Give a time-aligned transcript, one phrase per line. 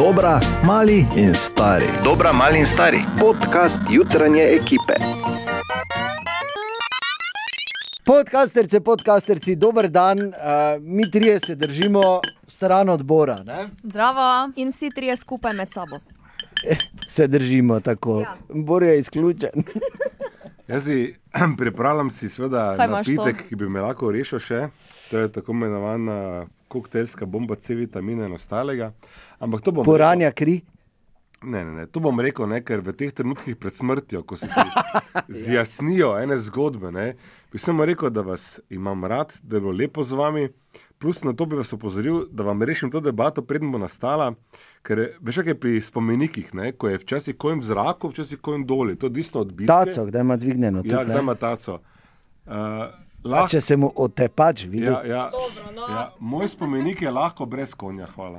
[0.00, 1.84] Dobra, mali in stari.
[2.04, 3.04] Dobra, mali in stari.
[3.20, 4.94] Podcast jutranje ekipe.
[8.04, 10.18] Podcasterce, podcasterci, dober dan.
[10.18, 10.32] Uh,
[10.80, 13.42] mi trije se držimo stran odbora.
[13.44, 13.68] Ne?
[13.82, 15.98] Zdravo in vsi trije skupaj med sabo.
[17.08, 18.20] Se držimo tako.
[18.20, 18.36] Ja.
[18.48, 19.50] Bor je izključen.
[20.68, 21.14] Jaz si
[21.58, 24.68] pripravljam si seveda napitek, ki bi me lahko rešil še.
[25.10, 28.92] To je tako imenovana koktejlska bomba C vitamina in ostalega.
[29.38, 30.60] Ampak to bom Poranja kri.
[30.60, 30.80] rekel,
[31.42, 34.48] ne, ne, ne, to bom rekel, ne, ker v teh trenutkih pred smrtjo, ko se
[34.48, 34.64] ti
[35.42, 37.14] zjasnijo ene zgodbe, ne,
[37.52, 40.48] bi samo rekel, da vas imam rad, da je bilo lepo z vami.
[41.00, 44.34] Plus na to bi vas opozoril, da vam rešim to debato, preden bo nastala.
[44.84, 48.66] Ker veš, kaj je pri spomenikih, ne, ko je včasih kojem v zraku, včasih kojem
[48.68, 49.72] dol, to je odvisno od bitke.
[49.72, 50.82] Taco, kdaj ima dvignjeno.
[50.84, 51.16] Ja, ne?
[51.22, 51.78] ima taco.
[52.44, 52.52] Uh,
[53.22, 55.88] A lahko, Če se mu otepač vidi, ja, ja, Dobro, no.
[55.88, 58.38] ja, moj spomenik je lahko brez konja, hvala.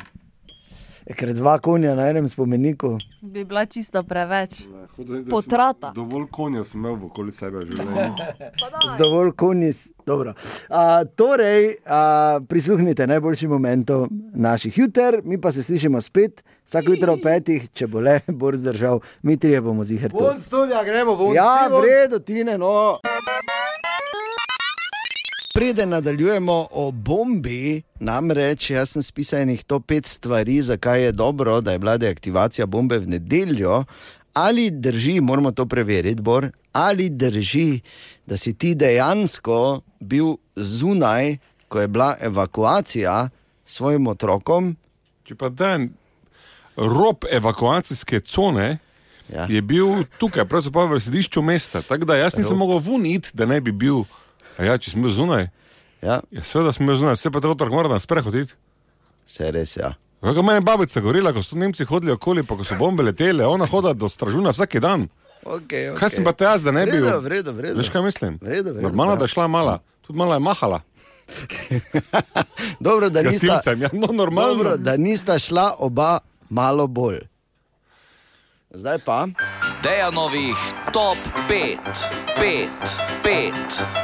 [1.03, 1.15] ja.
[1.15, 2.97] ker dva konja na enem spomeniku.
[3.21, 4.61] Bi bila čisto preveč.
[4.97, 5.91] Da sem- Potrata.
[5.91, 8.13] Dovolj konja sem imel okoli sebe življenju.
[8.87, 9.71] Z dovolj konji.
[10.05, 10.33] dobro.
[10.69, 12.01] A, torej, a,
[12.41, 17.87] prisluhnite najboljšim momentom naših juter, mi pa se slišimo spet vsako jutro ob petih, če
[17.87, 20.25] bo le bolj zdržal, mi trije bomo zihar tu.
[20.39, 21.35] studija, gremo von.
[21.35, 22.99] Ja, v redu, tine, no.
[25.53, 31.61] Preden nadaljujemo o bombi, namreč jaz sem spisal enih to pet stvari, zakaj je dobro,
[31.61, 33.83] da je bila deaktivacija bombe v nedeljo.
[34.33, 37.79] Ali drži, moramo to preveriti, Bor, ali drži,
[38.25, 43.29] da si ti dejansko bil zunaj, ko je bila evakuacija
[43.65, 44.77] s svojim otrokom.
[45.23, 45.89] Če pa dan
[46.77, 48.77] rob evakuacijske cone
[49.31, 49.45] Ja.
[49.49, 51.81] je bil tukaj, pravzaprav v središču mesta.
[51.81, 54.03] Tako da jaz nisem mogel vuniti, da ne bi bil.
[54.03, 54.20] A
[54.63, 55.49] ja, če bil zunaj,
[56.01, 58.53] Ja, ja, seveda bil zunaj, se pa ta otrok mora nas prehoditi.
[59.25, 59.93] se res ja.
[60.21, 63.65] Kako meni babica govorila, ko so Nemci hodili okoli, pa ko so bombe letele, ona
[63.65, 65.07] hoda do stražuna vsak dan.
[65.43, 65.97] Okay, okay.
[65.97, 67.19] Kaj sem pa te jaz, da ne bi Vredo, bil?
[67.19, 67.77] vredo, vredo.
[67.77, 68.37] Veš kaj mislim?
[68.37, 69.17] V redu, v redu, Normalno, ja.
[69.17, 70.81] da je šla mala, tudi mala je mahala.
[72.79, 74.53] Dobro, da nista, Gasilcem, ja, no normalno.
[74.53, 77.19] dobro, da nista šla oba malo bolj.
[78.71, 79.27] Zdaj pa.
[79.83, 80.57] Dejanovih
[80.93, 81.17] top
[81.49, 81.77] 5,
[82.39, 82.67] 5,
[83.23, 83.53] 5,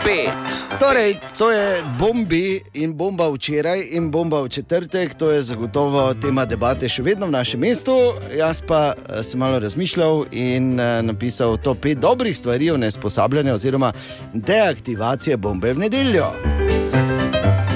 [0.05, 0.79] 5.
[0.79, 6.45] Torej, to je bombi in bomba včeraj in bomba v četrtek, to je zagotovo tema
[6.45, 7.93] debate še vedno v našem mestu.
[8.33, 13.53] Jaz pa eh, sem malo razmišljal in eh, napisal to pet dobrih stvari o nesposabljanju
[13.53, 13.93] oziroma
[14.33, 16.33] deaktivacije bombe v nedeljo.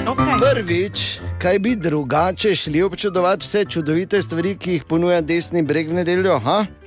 [0.06, 0.38] Okay.
[0.42, 6.02] Prvič, kaj bi drugače šli občudovati vse čudovite stvari, ki jih ponuja desni breg v
[6.02, 6.40] nedeljo?
[6.42, 6.81] Ha?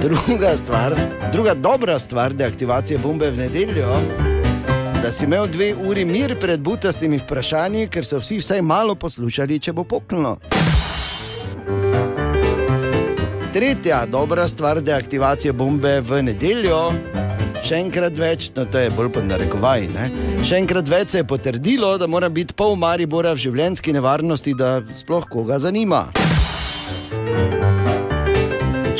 [0.00, 0.94] Druga stvar,
[1.32, 4.00] druga dobra stvar deaktivacije bombe v nedeljo,
[5.02, 9.58] da si imel dve uri mir pred butastimi vprašanji, ker so vsi vsaj malo poslušali,
[9.58, 10.38] če bo poknilo.
[13.52, 16.80] Tretja dobra stvar deaktivacije bombe v nedeljo,
[17.60, 20.08] še enkrat več, no to je bolj pod narekovaj, ne?
[20.40, 24.78] še enkrat več se je potrdilo, da mora biti pol Maribora v življenjski nevarnosti, da
[24.96, 26.06] sploh koga zanima.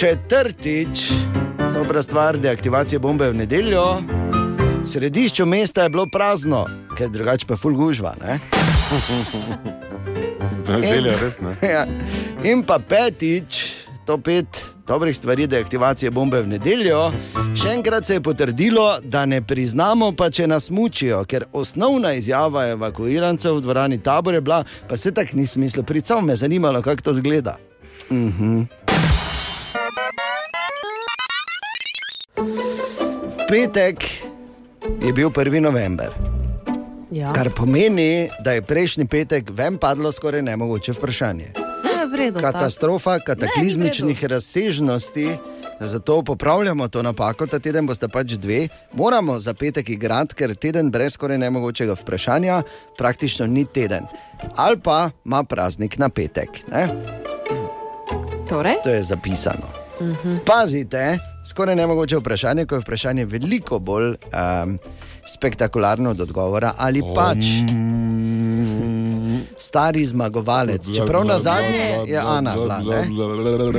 [0.00, 1.12] Četrtič,
[1.74, 3.84] dobra stvar deaktivacije bombe v nedeljo,
[4.82, 6.64] v središču mesta je bilo prazno,
[6.96, 8.14] ker drugače pa ful gužva.
[8.24, 8.38] Ne?
[10.80, 11.52] Nedelja, res ne.
[11.74, 11.84] Ja.
[12.44, 13.60] In pa petič,
[14.06, 17.12] to pet dobrih stvari deaktivacije bombe v nedeljo.
[17.52, 22.70] Še enkrat se je potrdilo, da ne priznamo, pa če nas mučijo, ker osnovna izjava
[22.72, 27.10] evakuirancev v dvorani tabor je bila, pa se tako ni smisel, pricam me zanimalo, kako
[27.10, 27.60] to zgleda.
[28.10, 28.60] Mhm.
[28.60, 28.79] V
[33.50, 34.04] petek
[35.02, 35.60] je bil 1.
[35.60, 36.10] november.
[37.10, 37.32] Ja.
[37.32, 41.50] Kar pomeni, da je prejšnji petek ven padlo skoraj nemogoče vprašanje.
[41.58, 42.40] Vse je v redu.
[42.40, 42.52] tako.
[42.52, 45.36] Katastrofa kataklizmičnih razsežnosti,
[45.80, 47.46] zato popravljamo to napako.
[47.46, 52.62] Ta teden boste pač dve, moramo za petek igrati, ker teden brez skoraj nemogočega vprašanja
[52.98, 54.06] praktično ni teden.
[54.56, 56.48] Ali pa ima praznik na petek.
[56.72, 56.88] Ne?
[58.48, 58.78] Torej?
[58.84, 59.79] To je zapisano.
[60.46, 64.78] Pazite, skoraj nemogoče vprašanje, ko je vprašanje veliko bolj um,
[65.26, 67.44] spektakularno od odgovora ali pač.
[69.58, 73.06] Stari zmagovalec, čeprav na zadnje je Ana ne?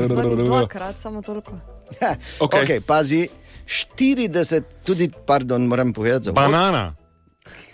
[0.07, 1.51] Zadnji Dvakrat, samo toliko.
[2.39, 2.63] Okay.
[2.63, 3.27] Okay, pazi,
[3.97, 6.95] 40, tudi, pardon, moram povedati za Banana.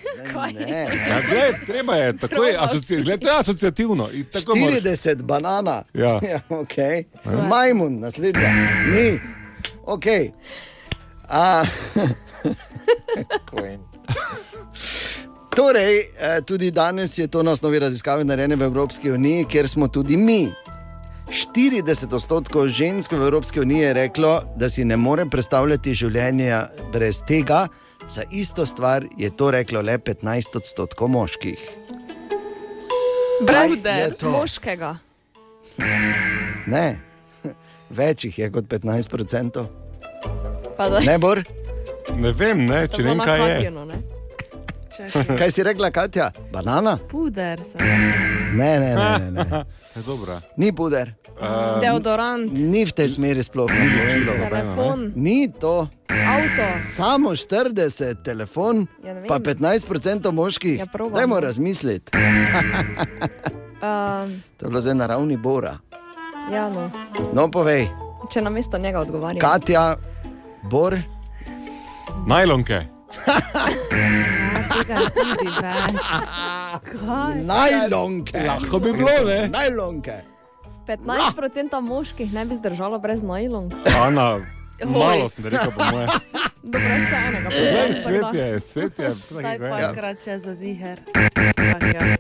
[0.68, 4.10] Ne, Ja, gled, treba je, tako je, asoci, gled, to je asociativno.
[4.14, 5.84] in tako moraš- 40 banana.
[5.94, 6.20] Ja.
[6.32, 7.04] ja okay.
[7.48, 8.50] Majmun, naslednja.
[8.94, 9.20] Ni.
[9.86, 10.32] Okay.
[11.30, 11.66] A,
[15.58, 19.70] To Torej, eh, tudi danes je to na osnovi raziskave narejene v Evropski uniji, kjer
[19.70, 20.52] smo tudi mi.
[21.28, 27.20] 40 odstotkov žensk v Evropski uniji je reklo, da si ne more predstavljati življenja brez
[27.28, 27.68] tega,
[28.08, 31.70] za isto stvar je to reklo le 15 odstotkov moških.
[33.42, 34.98] Brez je moškega.
[36.68, 37.00] Ne,
[38.00, 39.68] več jih je kot 15 odstotkov.
[41.06, 41.42] Ne, Bor,
[42.16, 43.56] Ne vem, ne, če vem, kaj je.
[43.58, 43.98] Katjino, ne?
[45.40, 46.30] kaj si rekla, Katja?
[46.54, 46.96] Banana?
[47.10, 47.82] Puder sem.
[48.58, 49.64] Ne, ne, ne, ne, ne.
[49.98, 50.42] Je dobra.
[50.58, 53.70] ni puder, Uh, Deodorant, ni v tej smeri sploh.
[53.70, 53.86] ni
[54.16, 54.34] bilo.
[54.42, 56.66] telefon, Ni to, avto.
[56.84, 57.78] samo 40,
[58.20, 59.86] telefon, Ja, pa 15%
[60.28, 60.80] moških.
[60.80, 60.86] Ja.
[60.90, 62.10] Dajmo razmisliti.
[63.78, 65.78] Um, To je bilo zdaj na ravni Bora.
[66.50, 66.90] ja, no.
[67.34, 67.86] No, povej,
[68.28, 69.38] Če na mesto njega odgovarjam.
[69.40, 69.96] Katja,
[70.64, 70.98] Bor,
[72.26, 72.82] Najlonke.
[77.00, 77.36] Kaj?
[77.38, 78.38] najlonke.
[78.40, 79.48] Lahko bi bilo, ne?
[79.50, 80.14] Najlonke.
[80.88, 83.70] 15% moških ne bi zdržalo brez najlon.
[83.98, 84.40] Ana,
[84.82, 86.08] malo sem rekel, po moje.
[86.64, 87.50] Do brez enega.
[87.52, 89.10] Zdaj, svet je, svet je.
[89.32, 89.70] Daj tako je.
[89.72, 91.00] parkrat če za ziger.
[91.88, 92.18] Ja.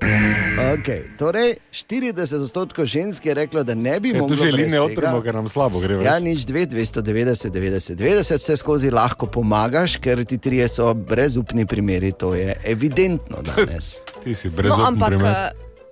[0.69, 1.03] Okay.
[1.15, 4.81] Torej, 40 odstotkov žensk je reklo, da ne bi Ja, moglo tu že tega.
[4.81, 5.93] otrmo, ker nam slabo gre.
[5.95, 6.23] Ja, več.
[6.23, 12.11] nič 2, 290, 90, 90, vse skozi lahko pomagaš, ker ti trije so brezupni primeri,
[12.11, 13.97] to je evidentno danes.
[14.23, 15.27] Ti si No, brezupen ampak primer.
[15.27, 15.51] eh,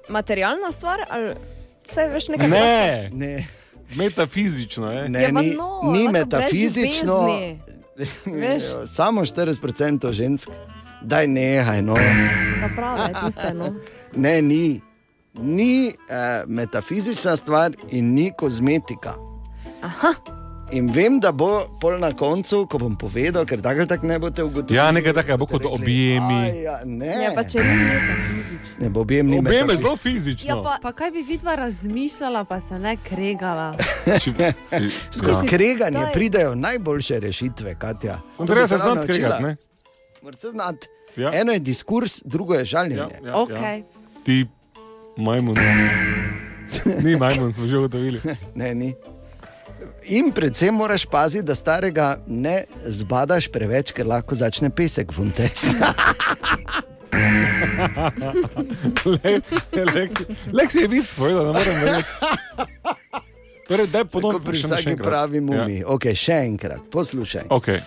[0.09, 1.33] materialna stvar, ali
[1.89, 2.47] vse veš nekaj?
[2.47, 3.45] Ne, Ne,
[3.95, 5.09] metafizično je.
[5.09, 7.29] ne Ja, ni, no, ni metafizično.
[8.87, 10.49] Samo 40% žensk,
[11.01, 11.81] daj nehaj.
[11.81, 11.93] No.
[12.61, 13.75] Da prave, tiste, no.
[14.15, 14.81] Ne, ni.
[15.33, 15.93] Ni eh,
[16.47, 19.13] metafizična stvar in ni kozmetika.
[19.81, 20.13] Aha.
[20.67, 21.47] In vem, da bo
[21.79, 24.75] pol na koncu, ko bom povedal, ker tako ali tako ne boste ugotovili.
[24.75, 26.39] Ja, nekaj takega bo kot rekli, objemi.
[26.41, 28.79] "Aj, Ja, ne, Ja, pa če metafizično.
[28.79, 30.63] ne bo objem ni Objem je zelo Ja, fizično.
[30.63, 33.75] pa Pa kaj bi vidva razmišljala, pa se ne kregala.
[34.23, 34.53] Če-
[35.11, 35.49] Skozi ja.
[35.49, 36.13] kreganje Daj.
[36.13, 38.19] pridejo najboljše rešitve, Katja.
[38.37, 39.55] Treba se znati kregati, ne?
[40.21, 40.87] Morate se znati.
[41.15, 41.31] Ja.
[41.33, 42.95] Eno je diskurs, drugo je žaljenje.
[42.97, 43.49] Ja, ja, Ok.
[43.51, 43.81] ja.
[44.23, 44.45] Ti
[45.17, 45.55] majmun.
[47.03, 48.19] Ni majmun, smo že ugotovili.
[48.55, 48.93] Ne, ni.
[50.07, 55.67] In predvsem moraš paziti, da starega ne zbadaš preveč, ker lahko začne pesek vunteči.
[59.05, 59.41] Le-
[60.53, 62.09] Leksi, je vid povedal, ne morem verjeti.
[63.67, 65.79] Torej, daj Tako ponovno pri vsaki pravi mumi.
[65.79, 65.87] Ja.
[65.87, 67.47] Okay, še enkrat, poslušaj.
[67.49, 67.81] Okay.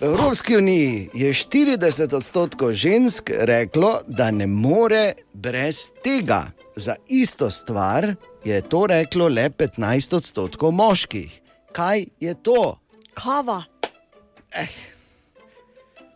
[0.00, 6.46] V Evropski uniji je 40 odstotkov žensk reklo, da ne more brez tega.
[6.76, 8.14] Za isto stvar
[8.44, 11.39] je to reklo le 15 odstotkov moških.
[11.72, 12.76] Kaj je to?
[13.14, 13.62] kava.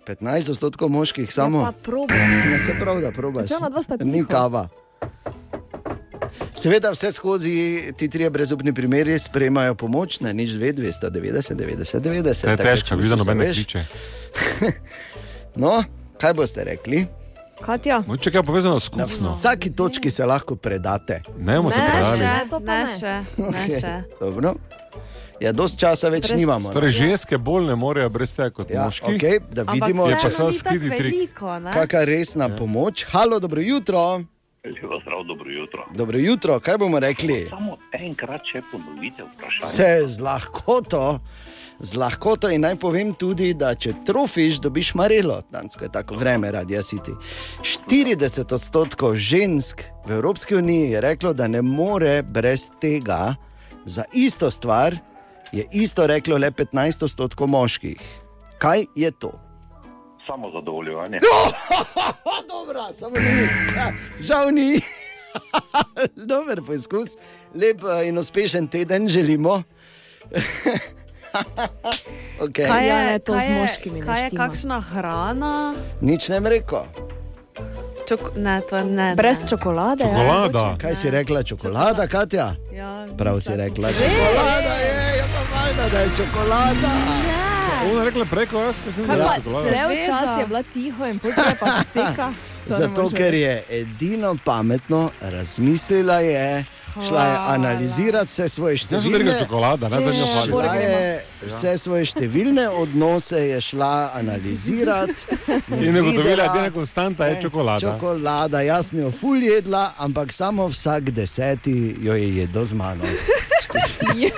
[0.04, 1.62] 15 odstotkov moških Ja, samo.
[1.62, 2.14] pa probi.
[2.46, 3.48] Ne se pravi, da probaš.
[3.48, 3.54] Če
[4.02, 4.68] Ni kava.
[6.54, 7.54] Seveda, vse skozi
[7.96, 11.10] ti trije brezupni primeri sprejemajo pomoč na nič 2, 290,
[11.54, 12.42] 90, 90.
[12.42, 13.84] To je težko, če vi za misliš, da nobene veš- kliče.
[15.56, 15.84] No,
[16.18, 17.06] kaj boste rekli?
[17.60, 18.02] Katja.
[18.06, 19.30] Moče kaj povezano s Na skupno.
[19.30, 21.22] vsaki točki se lahko predate.
[21.38, 22.86] Ne Ne še, ne ne.
[22.90, 23.92] še, ne še.
[24.20, 24.54] Dobro.
[25.44, 26.70] Ja, dost časa več Brez- nimamo.
[26.72, 29.12] Torej, ženske bolj ne morejo brez tega kot ja, moški.
[29.12, 31.34] okay, da vidimo, Je pa tako skriti trik.
[31.36, 32.56] kakšna resna ja.
[32.56, 33.04] pomoč.
[33.12, 34.24] Halo, dobro jutro.
[34.64, 35.84] Lepo zdrav, dobro jutro.
[35.92, 37.44] Dobro jutro, kaj bomo rekli?
[37.50, 39.68] Samo enkrat, če ponovite vprašanje.
[39.68, 41.20] Vse z lahkoto.
[41.78, 46.16] Z lahkoto in naj povem tudi, da če trofiš, dobiš marelo, danes ko je tako
[46.16, 47.12] vreme, radi jasiti.
[47.60, 53.34] 40 odstotkov žensk v Evropski uniji je reklo, da ne more brez tega,
[53.84, 54.96] za isto stvar
[55.54, 58.00] je isto reklo le 15 odstotkov moških.
[58.58, 59.32] Kaj je to?
[60.26, 61.18] Samo zadovoljevanje.
[62.52, 63.42] Dobro, samo ni.
[63.76, 64.80] Ja, žal ni.
[66.28, 67.08] Dober poskus,
[67.54, 69.62] lep eh, in uspešen teden želimo.
[72.40, 72.66] okay.
[72.66, 75.74] Kaj je, Ja, ne, to kaj z je- moškimi ne Kaj je kakšna hrana?
[76.00, 76.84] Nič ne rekel.
[78.04, 79.14] Čok, ne, to je ne.
[79.16, 79.48] Brez ne.
[79.48, 80.04] čokolade.
[80.04, 80.10] ja.
[80.10, 80.76] Čokolada.
[80.80, 82.54] Kaj si rekla, čokolada, Katja?
[82.70, 85.03] Ja, Prav si rekla, čokolada je,
[85.74, 86.90] je valjda, da je čokolada.
[87.90, 89.68] Ona je rekla preko, jaz pa sem pa, čokolada.
[89.68, 90.06] Seveda.
[90.06, 92.32] čas je bila tiho in potem je pa seka.
[92.66, 96.64] Zato, ker je edino pametno razmislila, je,
[97.08, 99.38] šla je analizirati vse svoje številne.
[99.38, 99.98] čokolada, ne.
[99.98, 105.36] Bore, Šla je vse svoje številne odnose je šla analizirati.
[105.76, 107.80] In je ugotovila, da je konstanta je čokolada.
[107.80, 113.04] Čokolada, jasno, jo ful jedla, ampak samo vsak deseti jo je jedel z mano.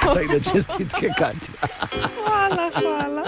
[0.01, 1.55] Tako da čestitke, Katja.
[2.25, 3.23] Hvala, hvala.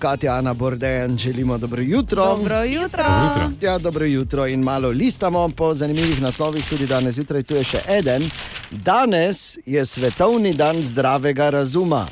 [0.00, 2.26] Katja, Ana Bordejan, želimo dobro jutro.
[2.26, 3.04] Dobro jutro.
[3.04, 3.66] Dobro jutro.
[3.66, 7.42] Ja, dobro jutro in malo listamo po zanimivih naslovih, tudi danes zjutraj.
[7.42, 8.30] Tu je še eden.
[8.70, 12.06] Danes je svetovni dan zdravega razuma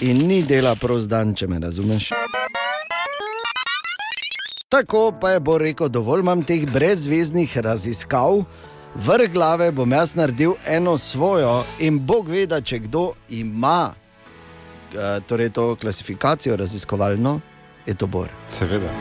[0.00, 2.10] in ni dela prost dan, če me razumeš.
[4.68, 8.44] Tako pa je bo rekel, dovolj imam teh brezveznih raziskav,
[8.98, 15.20] vrh glave bom jaz naredil eno svojo in Bog ve, da če kdo ima eh,
[15.26, 17.40] torej to klasifikacijo raziskovalno,
[17.86, 18.28] je to Bor.
[18.48, 18.92] Seveda.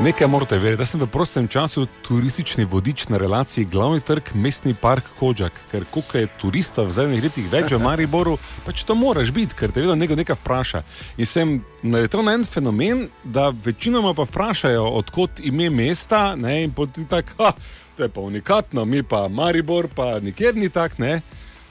[0.00, 4.74] Nekaj morate vedeti, da sem v prostem času turistični vodič na relaciji glavni trg, mestni
[4.74, 9.30] park Kođak, ker koliko je turistov v zadnjih letih več v Mariboru, pač to moraš
[9.32, 10.82] biti, ker te vedno nekdo nekaj vpraša.
[11.16, 16.72] In sem naletel na en fenomen, da večinoma pa vprašajo, odkot ime mesta, ne, in
[16.72, 17.52] potem tako, "Ha,
[17.96, 21.20] to je pa unikatno, mi pa Maribor, pa nikjer ni tak, ne.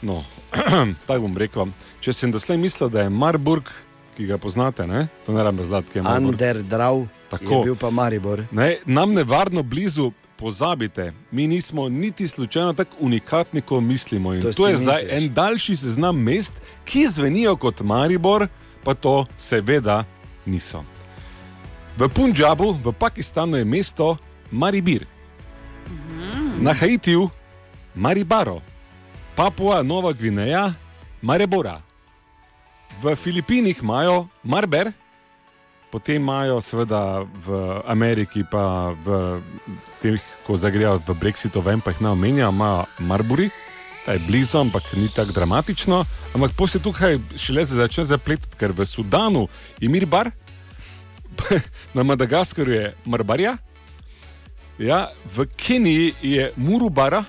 [0.01, 0.23] No,
[1.07, 1.67] tako bom rekel.
[2.01, 3.69] Če sem doslej mislil, da je Marburg,
[4.17, 6.33] ki ga poznate, ne, to ne rabim je Marburg.
[6.33, 7.53] Underdrav, Tako.
[7.53, 8.45] je bil pa Maribor.
[8.51, 14.33] Ne, nam nevarno blizu, pozabite, mi nismo niti slučajno tako unikatni, kot mislimo.
[14.33, 15.17] In To to, je ti zdaj misliš.
[15.17, 16.53] en daljši seznam mest,
[16.85, 18.47] ki zvenijo kot Maribor,
[18.83, 20.03] pa to seveda
[20.45, 20.83] niso.
[21.97, 24.17] V Punjabu, v Pakistanu je mesto
[24.51, 25.05] Maribir,
[26.61, 27.29] na Haitiju
[27.95, 28.61] Maribaro,
[29.35, 30.73] Papua Nova Gvineja
[31.21, 31.81] Maribora,
[33.01, 34.91] v Filipinih imajo Marber,
[35.89, 39.41] potem imajo seveda v Ameriki, pa v
[39.97, 43.49] teh, ko zagrejo v Brexitu, vem pa jih ne omenjajo, imajo Marbury,
[44.05, 46.05] ta je blizu, ampak ni tako dramatično.
[46.37, 49.49] Ampak posle tukaj šele se začne zapletati, ker v Sudanu
[49.81, 50.29] je Mirbar,
[51.97, 53.57] na Madagaskarju je Marbarja,
[54.81, 57.23] ja, v Keniji je Murubara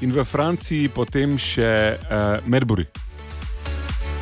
[0.00, 2.86] in v Franciji potem še uh, Merbury.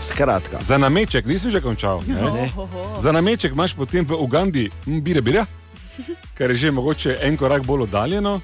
[0.03, 2.03] Skratka, Za nameček, nisem že končal.
[2.07, 2.51] Ne?
[2.99, 5.47] Za nameček imaš potem v Ugandi bire bire,
[6.35, 8.41] kar je že mogoče en korak bolj oddaljeno,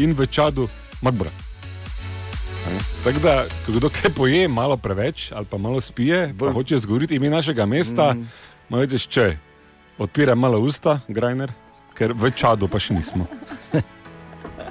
[0.00, 0.68] in v Čadu
[1.04, 1.28] Magbra.
[2.66, 2.80] Ne?
[3.04, 7.14] Tako da, ko kdo kaj poje, malo preveč ali pa malo spije, pa hoče zgovoriti
[7.20, 8.26] ime našega mesta, mm.
[8.72, 9.36] vidiš, če
[10.00, 11.52] odpira malo usta, Grajner,
[11.96, 13.26] ker v Čadu pa še nismo.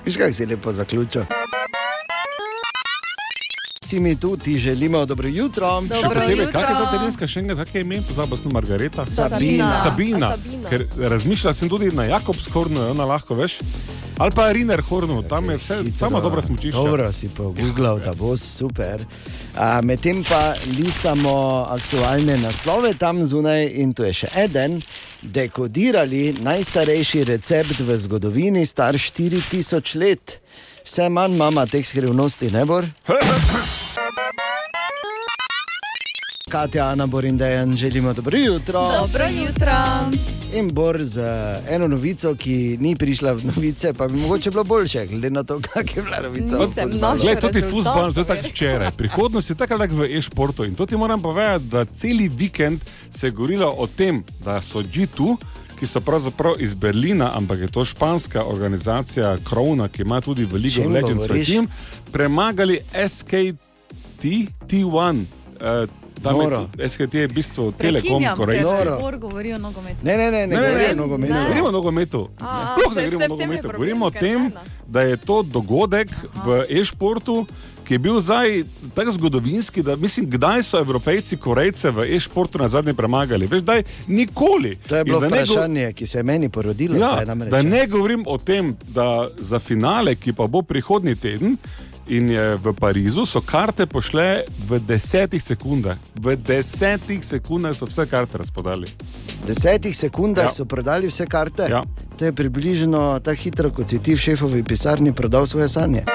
[0.05, 1.25] viš kaj si lepo zaključil.
[3.85, 5.67] Vsi mi tu ti želimo dobro jutro.
[5.81, 6.51] Dobro Še posebej, jutro.
[6.53, 9.05] kaj je ta terenska še enkrat, kaj je ime, pozabil sem Margareta.
[9.05, 9.67] Sabina.
[9.77, 10.69] Sabina, A, Sabina.
[10.69, 13.59] ker razmišljal sem tudi na Jakobskornu, ona lahko veš.
[14.17, 16.71] Ali pa Riner Hornu, tam je vse, samo dobro smočišče.
[16.73, 19.05] Dobro si pogooglal, da bo super.
[19.55, 20.41] A, Medtem pa
[20.73, 21.35] listamo
[21.69, 24.81] aktualne naslove tam zunaj in tu je še eden.
[25.21, 30.39] Dekodirali najstarejši recept v zgodovini, star 4000 let.
[30.85, 32.85] Vse manj imamo teh skrivnosti, ne bor?
[36.51, 38.79] Katja, Ana, Borin, Dejan, želimo dobro jutro.
[38.99, 39.71] Dobro jutro.
[40.53, 41.19] In Bor z
[41.69, 45.59] eno novico, ki ni prišla v novice, pa bi mogoče bilo boljše, glede na to,
[45.59, 46.57] kak je bila novica.
[47.21, 48.51] Glej, to ti futbol, to je tako veš.
[48.51, 48.91] včeraj.
[48.97, 53.27] Prihodnost je tako tako v e-športu in to ti moram povedati, da celi vikend se
[53.27, 55.37] je govorilo o tem, da so G2,
[55.75, 60.53] ki so pravzaprav iz Berlina, ampak je to španska organizacija Krona, ki ima tudi v
[60.53, 61.47] League Čem of Legends svoj govoriš?
[61.47, 61.67] tim,
[62.11, 64.23] premagali SKT
[64.61, 65.23] T1.
[65.55, 65.89] Uh,
[66.81, 68.73] SKT je v bistvu Telekom, Prekinjam, ker korejski.
[68.73, 68.97] Noro.
[68.97, 69.99] Bor govori o nogometu.
[70.01, 71.33] Ne, ne, ne, ne, Ne, ne, ne, ne, nogometu.
[71.33, 71.39] ne.
[71.41, 72.21] Govorimo o nogometu.
[72.39, 73.61] A, Sploh ne saj- govorimo saj o v tem je nogometu.
[73.61, 74.51] problem, Govorimo o ker tem, ne.
[74.87, 77.45] da je to dogodek v e-športu,
[77.85, 78.63] ki je bil zdaj
[78.93, 83.47] tako zgodovinski, da mislim, kdaj so Evropejci Korejce v e-športu na zadnje premagali.
[83.47, 84.75] Veš, daj, nikoli.
[84.87, 86.97] To je bilo ne go- vprašanje, ki se je meni porodilo.
[86.97, 89.07] Ja, da ne govorim o tem, da
[89.39, 91.57] za finale, ki pa bo prihodnji teden
[92.07, 94.25] in je v Parizu, so karte pošle
[94.59, 95.97] v desetih sekundah.
[96.15, 98.85] V desetih sekundah so vse karte razpodali.
[99.41, 100.47] V desetih sekundah Ja.
[100.47, 100.51] ja.
[100.51, 101.65] so prodali vse karte.
[101.65, 101.81] Ja.
[102.15, 106.05] To je približno tako hitro, kot si ti v šefovi pisarni prodal svoje sanje.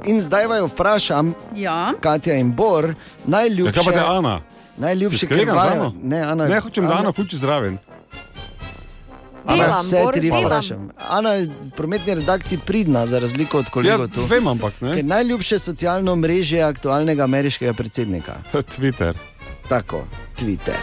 [0.00, 1.92] In zdaj vaju vprašam, Ja.
[2.00, 2.94] Katja in Bor, Ja,
[3.26, 4.40] najljubše, kaj pa te Ana?
[4.76, 5.92] najljubše z vajo- Ano?
[6.02, 7.78] Ne, Ana, Ne, hočem, da Ana vključi zraven.
[9.46, 10.44] Ana, Delam, vse Bor, tri delam.
[10.44, 10.88] vprašam.
[11.00, 14.24] Ana je v prometni redakciji pridna, za razliko od Ja, kolegov tu.
[14.24, 14.94] vem, ampak ne.
[14.94, 18.34] Ker najljubše socialno mreže aktualnega ameriškega predsednika.
[18.74, 19.14] Twitter.
[19.68, 20.04] Tako,
[20.36, 20.74] Twitter.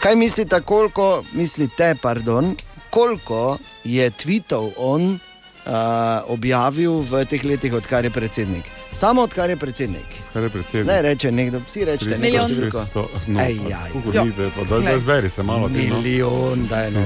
[0.00, 2.56] Kaj mislite, koliko, mislite, pardon,
[2.90, 5.18] koliko je tweetov on
[5.66, 5.72] uh,
[6.26, 8.64] objavil v teh letih, odkar je predsednik?
[8.92, 10.06] Samo odkar je predsednik.
[10.32, 10.86] Kaj je predsednik?
[10.86, 12.48] Ne reče nekdo, vsi rečete Milijon.
[12.48, 12.80] številko.
[12.86, 13.56] 300, no, Ej,
[14.06, 14.24] Jo.
[14.24, 15.68] ni, da- pa da- zberi se malo.
[15.68, 15.96] ti, no.
[15.96, 17.04] Milijon, da je no.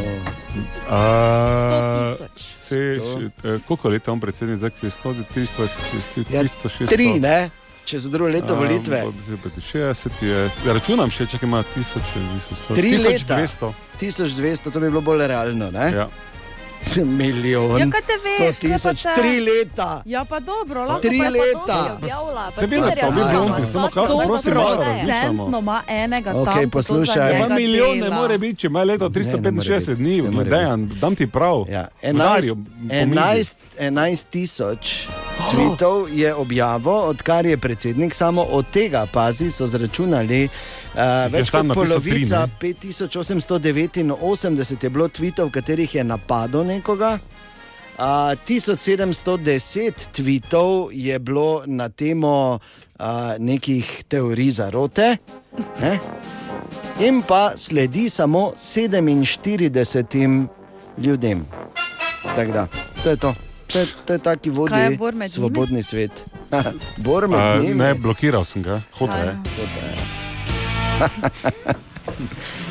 [0.90, 1.00] A,
[2.08, 2.40] 100 tisoč.
[2.68, 5.68] se- še- eh, Koliko let je on predsednik, zdaj se skozi 300,
[6.28, 6.86] Ja, 300, 600?
[6.88, 7.50] Tri, ne?
[7.84, 9.02] čez drugo leto volitve.
[9.02, 9.12] bo
[9.52, 13.34] 65 je, ja, računam še, če ima 1000, Tri leta.
[13.36, 13.72] 1200.
[13.98, 15.70] 1200, to bi bilo bolj realno.
[15.70, 15.90] Ne?
[15.90, 16.08] Ja.
[16.96, 17.78] Milijon.
[17.78, 20.02] Ja, kaj te veš, 100 saj pa tisoč, te- tri leta.
[20.04, 21.98] Ja, pa dobro, lahko Tri pa leta.
[22.50, 27.34] Seveda dala, blonti, pa samo kako, prosim, procentno ima enega Okej, tam, poslušaj.
[27.34, 29.94] Ja, Pa milijon ne more biti, če ima leto Ne, ne more 365 biti.
[29.96, 31.64] dni, Dejan, dam ti prav.
[31.68, 32.94] Ja, Udaril 11 po mizi.
[32.94, 35.06] 11 11 tisoč
[35.50, 40.48] tweetov je objavil, odkar je predsednik, samo od tega, pazi, so zračunali.
[40.90, 42.52] Uh, več kot polovica, ne?
[42.58, 47.18] 5889 je bilo tweetov, v katerih je napadel nekoga.
[48.00, 52.60] Uh, 1710 tweetov je bilo na temo uh,
[53.38, 55.16] nekih teorij zarote,
[55.80, 55.98] ne?
[57.00, 60.46] in pa sledi samo 47
[60.98, 61.46] ljudem.
[62.36, 62.66] Tako da,
[63.04, 63.34] to je to.
[63.72, 65.28] To je, to je taki je vodi Bor med njimi?
[65.28, 66.10] svobodni svet.
[67.04, 67.74] Bor med njimi.
[67.74, 69.26] Ne, blokiral sem ga, hotel je.
[69.26, 69.36] je?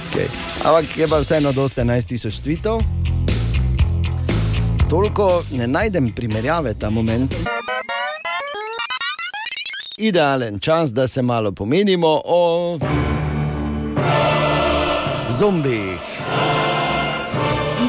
[0.10, 0.26] Okay.
[0.66, 2.82] Ampak je pa vseeno dosti 11 tisoč tweetov.
[4.90, 7.36] Toliko ne najdem primerjave ta moment.
[9.98, 12.80] Idealen čas, da se malo pomenimo o
[15.30, 16.02] zombijih.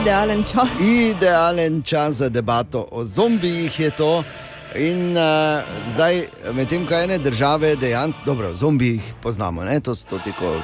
[0.00, 0.68] Idealen čas.
[0.80, 4.24] Idealen čas za debato o zombijih je to.
[4.74, 9.80] In uh, zdaj, medtem ko ene države dejansko, dobro, zombijih poznamo, ne?
[9.80, 10.60] to so to tako.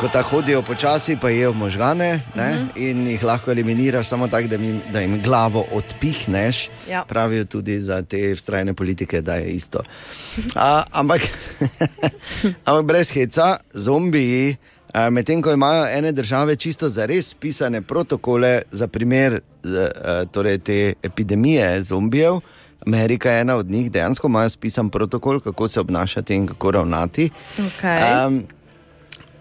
[0.00, 2.68] Ko ta hodijo počasi, pa jejo možgane ne, uh -huh.
[2.76, 6.70] in jih lahko eliminiraš samo tako, da, jim- da jim glavo odpihneš.
[6.90, 7.04] Ja.
[7.08, 9.82] Pravijo tudi za te vztrajne politike, da je isto.
[10.54, 11.20] A, ampak,
[12.64, 14.56] ampak brez heca, zombiji,
[14.92, 20.58] a, medtem ko imajo ene države čisto za res pisane protokole za primer a, torej
[20.58, 22.40] te epidemije zombijev.
[22.86, 27.30] Amerika je ena od njih, dejansko imajo spisan protokol, kako se obnašati in kako ravnati.
[27.58, 28.26] Okej.
[28.26, 28.42] Um,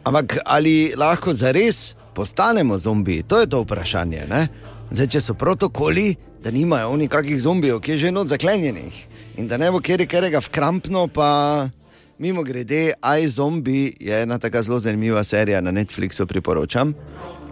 [0.04, 3.24] ampak ali lahko zares postanemo zombiji?
[3.24, 4.26] To je to vprašanje.
[4.30, 4.48] ne?
[4.92, 9.06] Zdaj, če so protokoli, da nimajo oni kakih zombijev, ki je že not zaklenjenih
[9.38, 11.70] in da ne bo kjer kerega vkrampno, pa
[12.20, 16.94] mimo grede, aj zombi je ena tako zelo zanimiva serija na Netflixu, priporočam.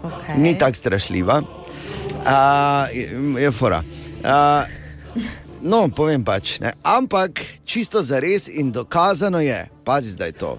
[0.02, 0.38] Okay.
[0.38, 3.08] Ni tako strašljiva, uh, je,
[3.42, 3.82] je fora.
[4.24, 4.68] Uh,
[5.62, 6.60] no, povem pač.
[6.60, 6.72] Ne.
[6.82, 10.58] Ampak čisto za res in dokazano je, pazi zdaj to.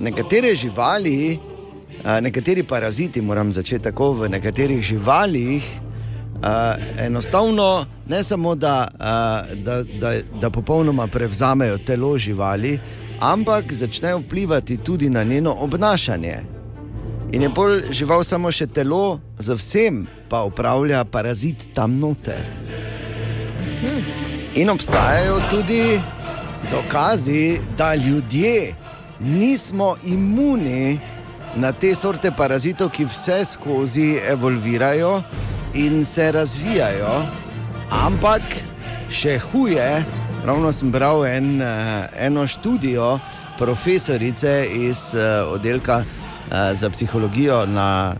[0.00, 1.38] Nekatere živali,
[2.20, 5.64] nekateri paraziti, moram začeti tako, v nekaterih živalih.
[6.34, 12.78] Uh, enostavno ne samo, da, uh, da, da, da popolnoma prevzamejo telo živali,
[13.20, 16.36] ampak začnejo vplivati tudi na njeno obnašanje.
[17.32, 22.44] In je bolj žival samo še telo, za vsem pa upravlja parazit tam noter.
[24.54, 26.00] In obstajajo tudi
[26.70, 28.74] dokazi, da ljudje
[29.20, 30.98] nismo imuni
[31.56, 35.22] na te sorte parazitov, ki vse skozi evolvirajo
[35.74, 37.22] in se razvijajo.
[37.90, 38.42] Ampak
[39.10, 40.04] še huje,
[40.44, 43.18] ravno sem bral en, eh, eno študijo
[43.58, 48.14] profesorice iz eh, oddelka eh, za psihologijo na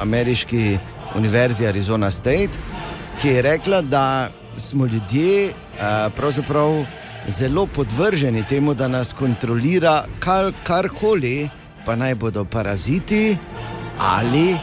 [0.00, 0.78] ameriški
[1.14, 2.50] univerzi Arizona State,
[3.20, 5.52] ki je rekla, da smo ljudje
[6.16, 6.84] pravzaprav
[7.28, 11.48] zelo podvrženi temu, da nas kontrolira kar, karkoli,
[11.86, 13.36] pa naj bodo paraziti
[13.98, 14.56] ali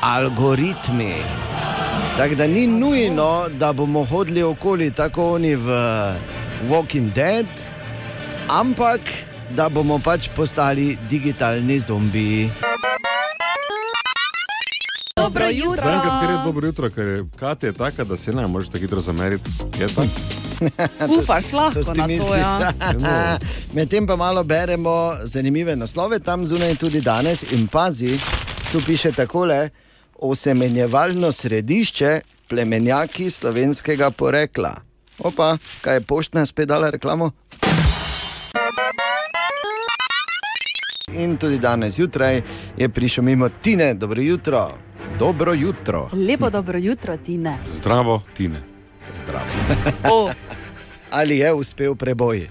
[0.00, 1.14] algoritmi.
[2.16, 5.68] Tako da ni nujno, da bomo hodili okoli tako oni v
[6.70, 7.46] Walking Dead,
[8.48, 9.00] ampak
[9.50, 12.50] da bomo pač postali digitalni zombiji.
[15.28, 15.82] Dobro jutro.
[15.82, 18.78] Zaenkrat, ker je dobro jutro, ker je Katja je taka, da se ne moreš tako
[18.78, 19.50] hitro zameriti.
[19.78, 20.08] Je tako?
[21.20, 22.26] Upaš lahko To si na misli.
[22.28, 22.72] to, ja.
[23.76, 27.52] Medtem pa malo beremo zanimive naslove, tam zunaj tudi danes.
[27.52, 28.18] In pazi,
[28.72, 29.68] tu piše takole:
[30.18, 34.74] osemenjevalno središče, plemenjaki slovenskega porekla.
[35.18, 37.30] Opa, kaj je poštna spet dala reklamo?
[41.12, 42.42] In tudi danes zjutraj
[42.76, 44.87] je prišel mimo Tine, dobro jutro.
[45.18, 46.08] Dobro jutro.
[46.14, 47.56] Lepo dobro jutro, Tine.
[47.70, 48.62] Zdravo, Tine.
[50.04, 50.30] O,
[51.10, 52.48] Ali je uspel preboj?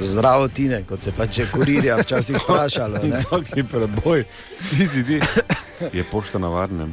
[0.00, 2.98] Zdravo, Tine, kot se pa če kurirja včasih vprašalo.
[3.02, 3.22] ne?
[3.24, 4.24] Taki preboj,
[4.70, 5.20] ti si ti.
[5.92, 6.92] Je pošta na varnem.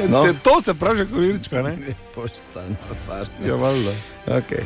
[0.00, 0.22] No.
[0.24, 1.76] Te- To se pravi, kurirčka, ne?
[2.14, 3.48] Pošta na farmi.
[3.48, 3.90] Ja, valjda.
[4.28, 4.62] Okay.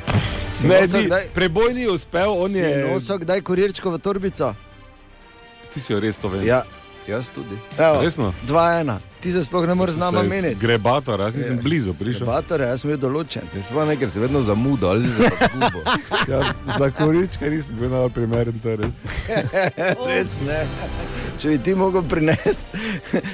[0.63, 2.85] Ne, ni, kdaj, preboj ni uspel, on si je.
[2.85, 4.55] nosil kdaj kurirčko v torbico?
[5.73, 6.47] Ti si jo res to vedel.
[6.47, 6.63] Ja,
[7.07, 7.59] Jaz tudi.
[7.79, 8.35] Evo, Resno?
[8.47, 8.99] 2-1.
[9.21, 10.55] Ti se sploh ne moreš z nama Se meniti.
[10.61, 12.27] Grebator, jaz nisem blizu prišel.
[12.27, 13.47] Bator, jaz sem bil določen.
[13.75, 15.83] Pa nekaj se vedno zamudo ali za zgubo.
[16.31, 19.01] Ja, za korička nisem bil najbolj primeren, to je res.
[20.11, 20.61] Res ne.
[21.43, 22.83] Če bi ti mogel prinesti.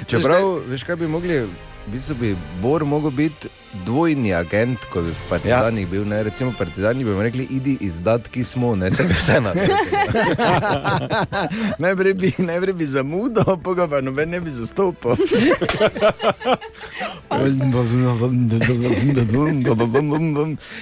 [0.09, 1.43] Čeprav, veš kaj bi mogli,
[1.89, 3.49] v bistvu bi Bor mogel biti
[3.85, 5.89] dvojni agent, ko bi v Partizanih ja.
[5.89, 6.05] bil.
[6.05, 6.21] Ne?
[6.23, 9.73] Recimo Partizani bi mu rekli, idi izdatki smo, ne se bi vse na to.
[11.83, 15.17] najprej, bi, najprej bi zamudil, pa pa noben ne bi zastopil.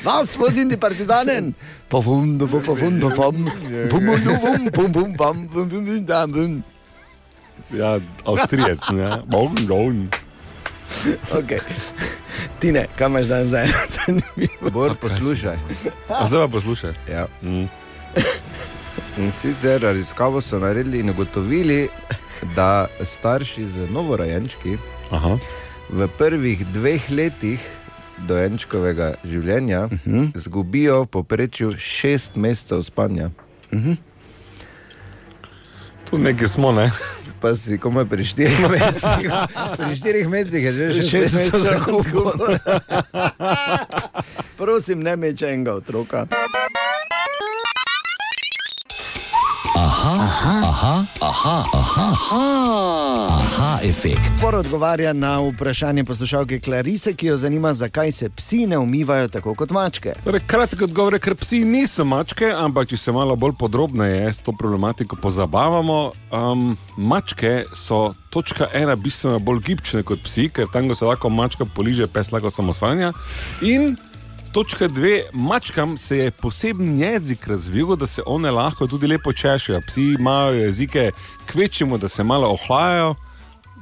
[0.03, 0.35] Vas,
[0.79, 1.53] partizanen.
[1.89, 2.99] Pavum, pavum,
[5.15, 6.63] pavum.
[7.71, 9.23] Ja, Avstrijec, ne.
[9.27, 10.07] Bom, bom.
[11.31, 11.59] Okay.
[12.59, 14.69] Ti ne, kam imaš danes za eno zanimivo?
[14.71, 15.57] Bor, poslušaj.
[16.09, 16.93] A zdaj pa poslušaj.
[17.11, 17.27] Ja.
[17.41, 17.67] Mm.
[19.17, 21.89] In sicer raziskavo so naredili in ugotovili,
[22.55, 24.77] da starši z novorojenčki
[25.11, 25.37] Aha.
[25.89, 27.59] v prvih dveh letih
[28.17, 30.31] dojenčkovega življenja uh -huh.
[30.35, 33.29] zgubijo v povprečju šest mesecev spanja.
[33.71, 33.95] Uh -huh.
[36.09, 36.91] Tu nekje smo, ne?
[37.47, 39.31] Pa si komaj pri štirih mesecih.
[39.79, 42.27] Pri štirih mesecih je že šest, mesecev zagubil.
[44.59, 46.27] Prosim, ne meče enega otroka.
[49.79, 53.36] Aha, aha, aha, aha, aha, aha,
[53.89, 54.41] efekt.
[54.41, 59.53] Por odgovarja na vprašanje poslušalke Klarise, ki jo zanima, zakaj se psi ne umivajo tako
[59.55, 60.13] kot mačke.
[60.23, 64.43] Torej, kratki odgovor je, ker psi niso mačke, ampak če se malo bolj podrobneje s
[64.43, 70.89] to problematiko pozabavamo, um, mačke so točka ena bistveno bolj gibčne kot psi, ker tam,
[70.89, 73.13] ko se lahko mačka poliže, pes lahko samo sanja.
[73.61, 73.95] In
[74.51, 79.81] točka dve, mačkam se je poseben jezik razvil, da se one lahko tudi lepo češejo.
[79.87, 81.11] Psi imajo jezike
[81.51, 83.15] kvečemu, da se malo ohlajajo.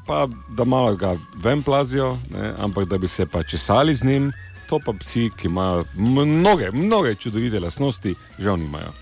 [0.06, 4.32] Pa da malo ga ven plazijo, ne, ampak da bi se pa česali z njim,
[4.70, 8.94] to pa psi, ki imajo mnoge, mnoge čudovite lastnosti, žal nimajo.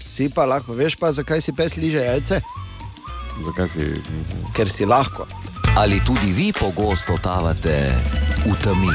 [0.00, 2.40] Psi pa lahko, veš pa, zakaj si pes liže jajce?
[3.46, 3.86] Zakaj si?
[4.54, 5.26] Ker si lahko.
[5.76, 7.94] Ali tudi vi pogosto totavate
[8.46, 8.94] v temi?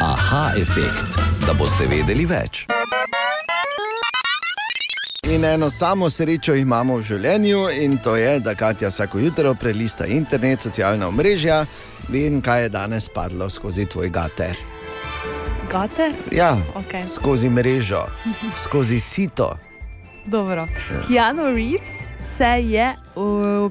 [0.00, 2.66] Aha, efekt, da boste vedeli več.
[5.26, 10.06] In eno samo srečo imamo v življenju, in to je, da Katja vsako jutro prelista
[10.06, 11.60] internet, socialna omrežja
[12.10, 14.58] in kaj je danes padlo skozi tvoj gater.
[15.70, 16.10] Gate?
[16.34, 17.06] Ja, Okej.
[17.06, 18.02] skozi mrežo,
[18.56, 19.54] skozi sito.
[20.24, 20.68] Dobro.
[21.02, 23.22] Keanu Reeves se je uh,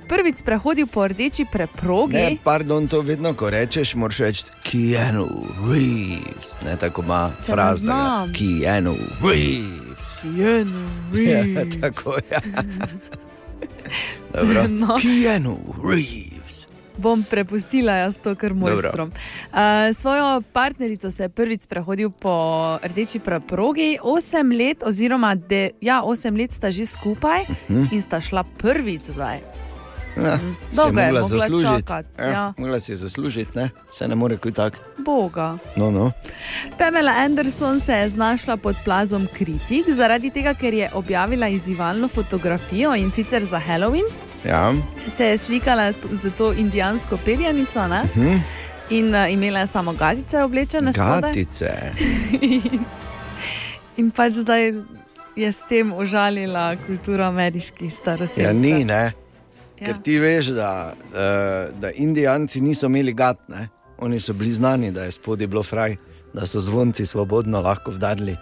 [0.01, 2.13] prvič prehodil po rdeči preprogi.
[2.13, 5.27] Ne, pardon, to vedno, ko rečeš, moraš reči Keanu
[5.63, 7.81] Reeves, ne tako ima Če ne fraz.
[7.81, 8.33] da ga- znam.
[8.33, 10.05] Keanu Reeves.
[10.21, 10.81] Keanu
[11.23, 11.81] Ja, Reeves.
[11.81, 12.39] tako je.
[14.33, 14.67] Dobro.
[14.69, 14.97] No.
[14.97, 16.40] Keanu Reeves.
[16.97, 19.11] Bom prepustila jaz to kar mojstrom.
[19.53, 19.57] Uh,
[19.95, 22.33] svojo partnerico se je prvič prehodil po
[22.83, 27.83] rdeči preprogi, osem let, oziroma de, ja, osem let sta že skupaj uh Mhm.
[27.83, 27.93] -huh.
[27.93, 29.39] in sta šla prvič zdaj.
[30.17, 30.37] Ja,
[30.75, 31.93] Dolgo si je mogla zaslužiti.
[32.19, 32.53] Ja, ja.
[32.57, 33.69] Mogla si zaslužiti, ne?
[33.89, 34.79] se ne more kot tak.
[34.97, 35.57] Boga.
[35.75, 36.11] No, no.
[36.77, 42.95] Pamela Anderson se je znašla pod plazom kritik zaradi tega, ker je objavila izzivalno fotografijo
[42.95, 44.05] in sicer za Halloween.
[44.45, 44.73] Ja.
[45.07, 48.03] Se je slikala z to indijansko perjanico ne?
[48.13, 48.37] Hm?
[48.91, 50.91] in uh, imela je samo gatice oblečene.
[50.91, 51.91] Gatice.
[52.41, 52.83] in,
[53.97, 54.73] in pač zdaj
[55.35, 58.41] je s tem užalila kulturo ameriških starosti.
[58.41, 59.11] Ja, ni, ne.
[59.79, 59.87] Ja.
[59.87, 63.69] Ker ti veš, da, uh, da Indijanci niso imeli gat, ne?
[64.01, 65.95] oni so bili znani, da je spodaj bilo fraj,
[66.33, 68.35] da so zvonci svobodno lahko vdarili.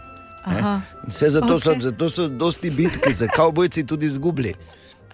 [1.08, 1.64] Vse zato, okay.
[1.64, 4.54] so, zato so dosti bitke za kavbojci tudi izgubili,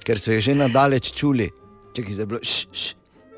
[0.05, 1.49] ker so jih že nadaleč čuli.
[1.93, 2.93] Če jih je bilo, š, š,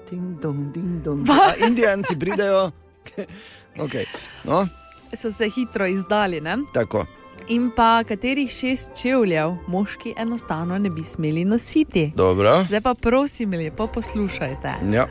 [0.09, 1.23] ding dong, ding dong.
[1.29, 2.71] A Indijanci pridejo.
[3.77, 4.05] okay.
[4.43, 4.67] no,
[5.13, 6.41] So se hitro izdali.
[6.41, 6.57] Ne?
[6.73, 7.05] tako.
[7.47, 12.11] In pa katerih šest čevljev moški enostavno ne bi smeli nositi.
[12.15, 12.65] Dobro.
[12.67, 14.73] Zdaj pa prosim, lepo poslušajte.
[14.91, 15.07] Ja,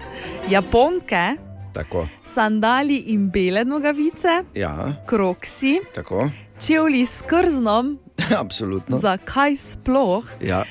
[0.51, 1.37] Japonke,
[1.73, 2.09] tako.
[2.25, 6.29] sandali in bele nogavice, Ja, kroksi, tako.
[6.59, 7.99] čevlji s krznom,
[8.43, 8.99] Absolutno.
[8.99, 10.65] zakaj sploh, Ja,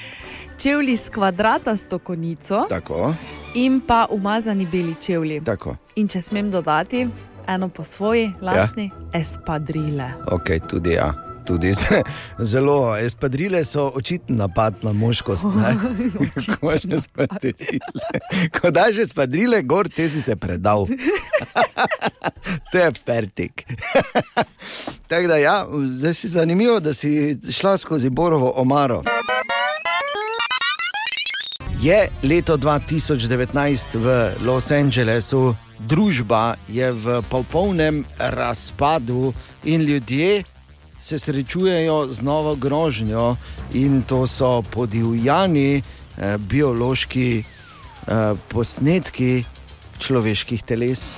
[0.58, 3.14] čevlji s kvadratasto konico tako.
[3.54, 5.44] in pa umazani beli čevlji.
[5.44, 5.76] tako.
[5.96, 7.08] In če smem dodati,
[7.48, 9.20] eno po svoji, lastni, ja.
[9.20, 10.12] espadrile.
[10.32, 11.14] Ok, tudi ja.
[11.46, 11.74] Tudi
[12.52, 15.44] zelo, espadrile so očiten napad na moškost.
[16.60, 17.80] Ko imaš espadrile.
[18.62, 20.88] Ko daš espadrile, gor te si se predal.
[22.72, 23.66] to je pertik.
[25.08, 29.04] Tako da, ja, zdaj si zanimivo, da si šla skozi Borovo omaro.
[31.86, 39.30] Je leto 2019 v Los Angelesu, družba je v popolnem razpadu
[39.70, 40.42] in ljudje
[40.98, 43.38] se srečujejo z novo grožnjo,
[43.78, 49.46] in to so podivjani eh, biološki eh, posnetki
[50.02, 51.14] človeških teles,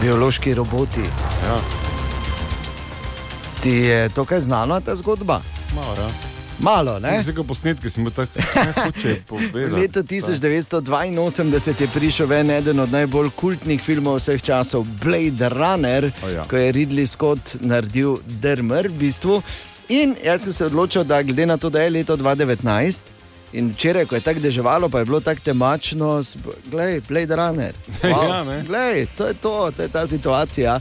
[0.00, 1.02] biološki roboti.
[1.42, 1.58] Ja.
[3.62, 5.42] Ti je to kaj znano, ta zgodba?
[5.74, 6.29] Malo.
[6.60, 7.22] Malo, ne?
[7.22, 8.40] Zdaj, ko posnetki smo tako,
[8.84, 9.72] hoče povedati.
[9.72, 16.28] Leta 1982 je prišel ven eden od najbolj kultnih filmov vseh časov, Blade Runner, O
[16.28, 16.44] ja.
[16.44, 19.42] ko je Ridley Scott naredil Dermer v bistvu.
[19.88, 23.00] In jaz sem se odločil, da glede na to, da je leto 2019
[23.52, 26.22] in včeraj, ko je tako deževalo, pa je bilo tako temačno,
[26.70, 27.74] gledaj, Blade Runner.
[28.04, 28.62] Ja, ne.
[28.66, 30.80] Glej, to je to, to je ta situacija.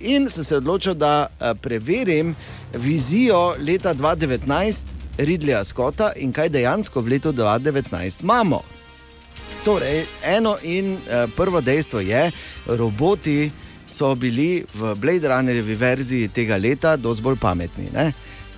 [0.00, 2.34] In sem se odločil, da eh, preverim
[2.74, 8.62] vizijo leta 2019 Ridleya Scotta in kaj dejansko v letu 2019 imamo.
[9.64, 12.30] Torej, eno in uh, prvo dejstvo je,
[12.66, 13.50] roboti
[13.86, 17.88] so bili v Blade Runnerjevi verziji tega leta dosti bolj pametni.
[17.94, 18.12] Ne?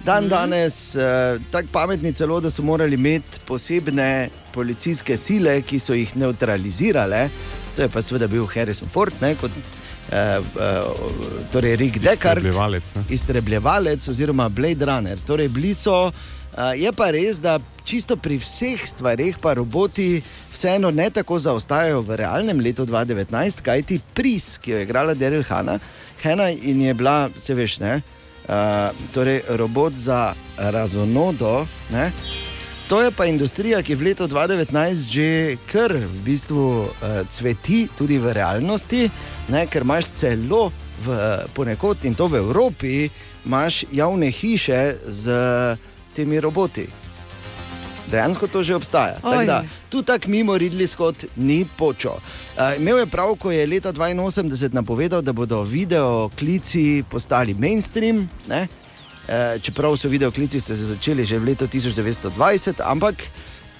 [0.05, 5.94] Dan danes uh, tako pametni celo, da so morali imeti posebne policijske sile, ki so
[5.94, 7.29] jih neutralizirale.
[7.77, 9.51] To je pa seveda bil Harrison Ford, ne, kot
[10.12, 13.05] uh, uh, torej Rick Deckard, Iztrebljevalec, ne.
[13.11, 15.18] iztrebljevalec oziroma Blade Runner.
[15.27, 16.11] Torej, bili so.
[16.59, 22.01] Uh, je pa res, da čisto pri vseh stvareh, pa roboti vseeno ne tako zaostajajo
[22.03, 25.79] v realnem letu 2019, kajti pris, ki jo je igrala Daryl Hanna,
[26.23, 28.01] Hanna in je bila, se veš, ne,
[28.49, 31.66] uh, torej robot za razonodo.
[31.94, 32.11] Ne,
[32.88, 38.16] To je pa industrija, ki v letu 2019 že kar v bistvu uh, cveti, tudi
[38.16, 39.11] v realnosti,
[39.53, 40.72] ne, ker imaš celo
[41.05, 41.12] v,
[41.53, 43.12] ponekod in to v Evropi,
[43.44, 45.24] imaš javne hiše z
[46.16, 46.88] temi roboti.
[48.09, 49.20] Dejansko to že obstaja.
[49.20, 49.44] Tako Oj.
[49.44, 49.61] Da,
[49.92, 52.16] tu tako mimo Ridley Scott ni počo.
[52.16, 58.24] Uh, imel je prav, ko je leta 82 napovedal, da bodo video klici postali mainstream.
[58.48, 58.88] Ne?
[59.29, 63.14] Uh, čeprav so video klici se začeli že v letu 1920, ampak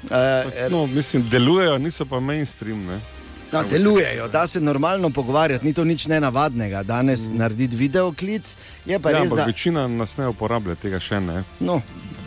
[0.05, 2.87] uh, No, mislim, delujejo, niso pa mainstream.
[2.87, 3.01] Ne?
[3.53, 6.83] No, delujejo, da se normalno pogovarjati, ni to nič nenavadnega.
[6.83, 7.37] Danes mm.
[7.37, 8.57] narediti video klic
[8.87, 9.45] je pa Ja, res, da.
[9.45, 11.43] večina nas ne uporablja tega še ne.
[11.61, 11.81] No,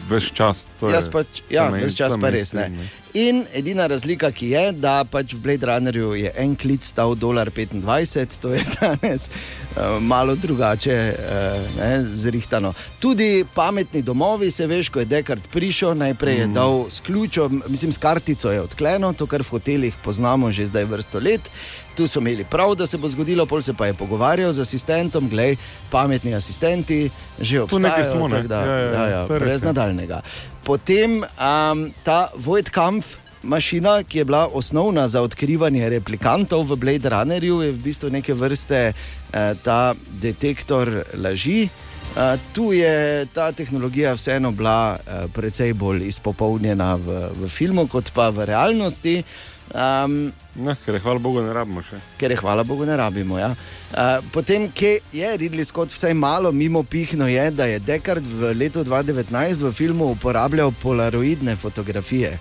[0.10, 0.94] Ves čas to je.
[0.94, 2.62] Jaz pač, ja, ves čas pa res ne.
[2.62, 7.12] mainstream, In edina razlika, ki je, da pač v Blade Runnerju je en klic stal
[7.16, 12.74] 1,25, to je danes uh, malo drugače uh, ne, zrihtano.
[13.00, 17.92] Tudi pametni domovi, se veš, ko je Dekard prišel, najprej je dal s ključem, mislim,
[17.92, 21.52] s kartico je odkleno, to kar v hotelih poznamo že zdaj vrsto let.
[21.96, 25.30] Tu so imeli prav, da se bo zgodilo, pol se pa je pogovarjal z asistentom,
[25.30, 25.58] glej,
[25.92, 28.12] pametni asistenti že obstajajo.
[28.12, 28.36] smo, ne?
[28.36, 29.66] tako Da, Ja, ja, ja, ja, ja, brez ja.
[29.66, 30.22] nadaljnega.
[30.64, 33.18] Potem um, ta Vojtkampf.
[33.44, 38.34] Mašina, ki je bila osnovna za odkrivanje replikantov v Blade Runnerju, je v bistvu neke
[38.38, 41.66] vrste eh, ta detektor laži.
[41.66, 48.12] Eh, tu je ta tehnologija vseeno bila eh, precej bolj izpopolnjena v, v filmu, kot
[48.14, 49.24] pa v realnosti.
[49.72, 51.96] Um, Ne, ker je, hvala Bogu, ne rabimo še.
[52.20, 53.40] ker je hvala Bogu ne rabimo.
[53.40, 53.54] Ja.
[53.92, 58.52] Uh, potem, ki je Ridley Scott vsaj malo mimo pihno, je, da je Dekard v
[58.60, 62.36] letu 2019 v filmu uporabljal polaroidne fotografije.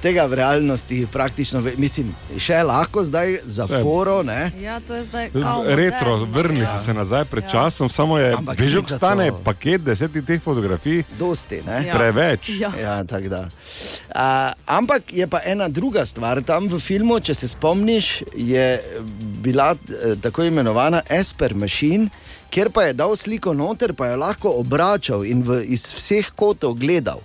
[0.00, 3.80] Tega v realnosti praktično, mislim, še lahko zdaj za Ja.
[3.80, 4.22] foro.
[4.22, 4.52] Ne?
[4.58, 6.32] Ja, to je zdaj kao Retro, moderno.
[6.32, 9.38] vrnili so se nazaj pred časom, samo je, Ampak veš, ni kako za stane to.
[9.38, 11.86] paket desetih teh fotografij, Dosti, ne?
[11.86, 11.94] Ja.
[11.94, 12.48] preveč.
[12.50, 12.72] Ja.
[12.74, 13.40] Ja, tako da.
[13.40, 14.20] Uh,
[14.68, 18.80] ampak je pa ena druga stvar tam v filmu, če se spomniš, je
[19.40, 22.08] bila eh, tako imenovana Esper Machine,
[22.50, 26.74] kjer pa je dal sliko noter, pa jo lahko obračal in v, iz vseh kotov
[26.74, 27.20] gledal.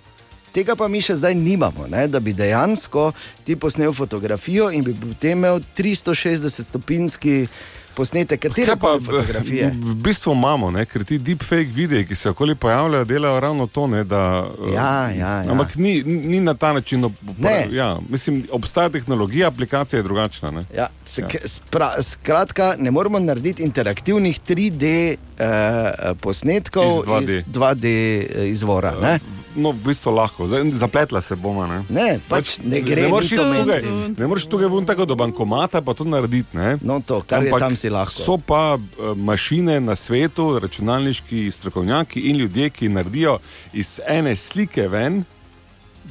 [0.52, 2.08] Tega pa mi še zdaj nimamo, ne?
[2.08, 3.12] da bi dejansko
[3.44, 7.48] ti posnel fotografijo in bi potem imel 360-stopinski
[7.94, 9.72] posnetek, katere Kaj pa pa fotografije.
[9.76, 10.86] v, bistvu imamo, ne?
[10.86, 13.88] ker ti deepfake videi, ki se okoli pojavljajo, delajo ravno to.
[13.88, 14.22] Ne, da,
[14.68, 15.52] eh, Ja, ja, ja.
[15.52, 17.04] Ampak ni, ni na ta način.
[17.38, 17.68] Ne.
[17.72, 20.52] Ja, mislim, obstaja tehnologija, aplikacija je drugačna.
[20.52, 20.64] Ne?
[20.76, 21.28] Ja, se, ja.
[21.46, 25.46] Spra, skratka, ne moremo narediti interaktivnih 3D uh,
[26.22, 27.24] posnetkov Iz 2D.
[27.24, 28.96] iz 2D eh, izvora.
[29.02, 29.20] Ne,
[29.60, 31.68] No, v bistvu lahko, Zdaj, zapletla se bomo.
[31.68, 33.82] Ne, ne pač ne gre ne moreš to tukaj,
[34.18, 36.58] ne moreš tukaj ven tako do bankomata, pa to narediti.
[36.58, 36.78] Ne?
[36.82, 38.16] No, to, kar je Ampak tam si lahko.
[38.16, 43.40] So pa uh, mašine na svetu, računalniški strokovnjaki in ljudje, ki naredijo
[43.74, 45.24] iz ene slike ven,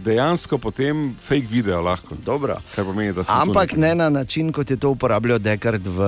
[0.05, 2.17] dejansko potem fake video lahko.
[2.25, 2.57] Dobro.
[2.75, 5.99] Kar pomeni, da smo Ampak tu ne na način, kot je to uporabljal Dekard v,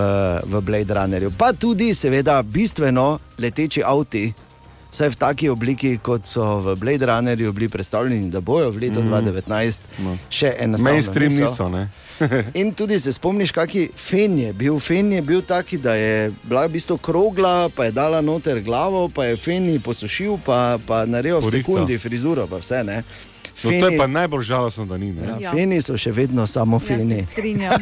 [0.45, 1.33] v Blade Runnerju.
[1.39, 4.33] Pa tudi, seveda, bistveno leteči avti.
[4.93, 9.01] Vsaj v taki obliki, kot so v Blade Runnerju bili predstavljeni, da bojo v letu
[9.01, 9.11] Mm.
[9.11, 10.19] 2019 No.
[10.31, 10.93] še enostavno.
[10.93, 11.89] Mainstream niso, ne?
[12.55, 14.81] In tudi se spomniš, kakšen fen je bil.
[14.81, 19.09] Fen je bil taki, da je bila v bistvu krogla, pa je dala noter glavo,
[19.09, 23.03] pa je fen posušil, pa, pa naredil v sekundi frizuro, pa vse ne.
[23.65, 25.13] No, to je pa najbolj žalostno, da ni.
[25.13, 25.35] Ne?
[25.41, 27.27] Ja, feni so še vedno samo feni.
[27.61, 27.77] Ja.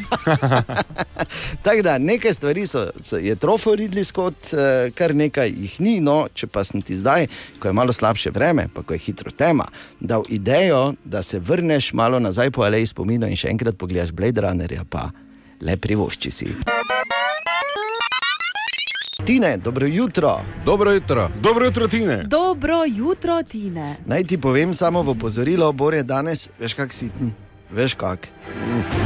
[1.65, 5.95] Tako da nekaj stvari so, so je trofeo Ridley Scott, eh, kar nekaj jih ni,
[6.01, 7.29] no, če pa sem ti zdaj,
[7.63, 9.69] ko je malo slabše vreme, pa ko je hitro tema,
[10.01, 14.43] dal idejo, da se vrneš malo nazaj po aleji spomina in še enkrat pogledaš Blade
[14.43, 15.11] Runnerja, pa
[15.61, 16.51] le privošči si.
[19.25, 20.41] Tine, dobro jutro.
[20.65, 21.31] Dobro jutro.
[21.43, 22.25] Dobro jutro, Tine.
[22.25, 23.97] Dobro jutro, Tine.
[24.07, 27.33] Naj ti povem samo v opozorilo, Bor je danes, veš kak siten,
[27.71, 28.29] veš kak.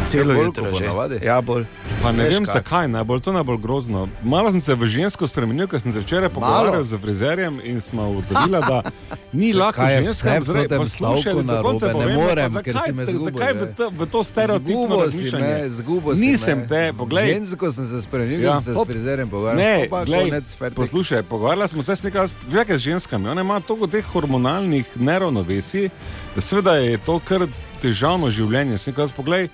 [0.06, 0.70] Celo Ja, jutro že.
[0.80, 1.16] ponavadi.
[1.20, 1.64] Ja, bolj.
[1.98, 2.54] Pa ne Veš vem, kak.
[2.54, 4.08] zakaj, najbolj to najbolj grozno.
[4.22, 8.08] Malo sem se v žensko spremenil, ker sem se včeraj pogovarjal z frizerjem in smo
[8.08, 8.82] ugotovili, da
[9.32, 11.98] ni lahko Zakaj ženskam vse v zre- tem poslušaj, stavku da do konca narobe?
[12.00, 14.72] Ne povem, pa morem, ker zakaj si me zgubil, Zakaj v to- v to stereotipno
[14.78, 15.46] Zgubo si razmišljanje?
[15.54, 16.66] me, zgubo si Nisem me.
[16.66, 17.26] te, poglej.
[17.28, 18.46] Žensko sem se spremenil, Ja.
[18.48, 18.56] ja.
[18.56, 19.58] sem se s frizerjem pogovarjal.
[19.58, 20.26] Ne, pa glej,
[20.72, 23.28] poslušaj, pogovarjali smo se s nekaj, nekaj z ženskami.
[23.28, 25.88] One imajo toliko teh hormonalnih neravnovesij,
[26.30, 27.46] da seveda je to kar
[27.82, 28.78] težavno življenje.
[28.78, 29.48] Sem rekel, poglej,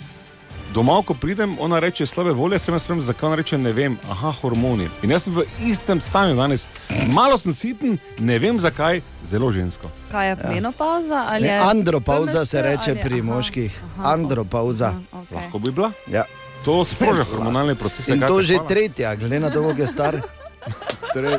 [0.70, 3.96] doma, ko pridem, ona reče slabe volje, sem jaz vem, zakaj ona reče ne vem,
[4.06, 4.88] aha, hormoni.
[5.02, 6.66] In jaz sem v istem stanju danes.
[7.08, 9.88] Malo sem siten, ne vem zakaj, zelo žensko.
[10.10, 11.24] Kaj je menopauza?
[11.26, 13.72] ali Ne, je andropauza se reče ali- pri aha, moških.
[13.90, 14.92] aha, Andropauza.
[15.12, 15.34] okay.
[15.34, 15.92] Lahko bi bila.
[16.06, 16.24] Ja.
[16.64, 18.12] To sproža hormonalne procese.
[18.12, 18.68] In kaj to že hvala.
[18.68, 20.14] tretja, glede na to, kako je star.
[21.14, 21.38] Torej,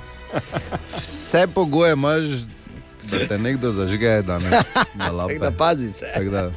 [0.96, 2.22] vse pogoje imaš,
[3.10, 4.52] da te nekdo zažge danes
[4.94, 6.06] na da pazi se.
[6.14, 6.50] Tako da,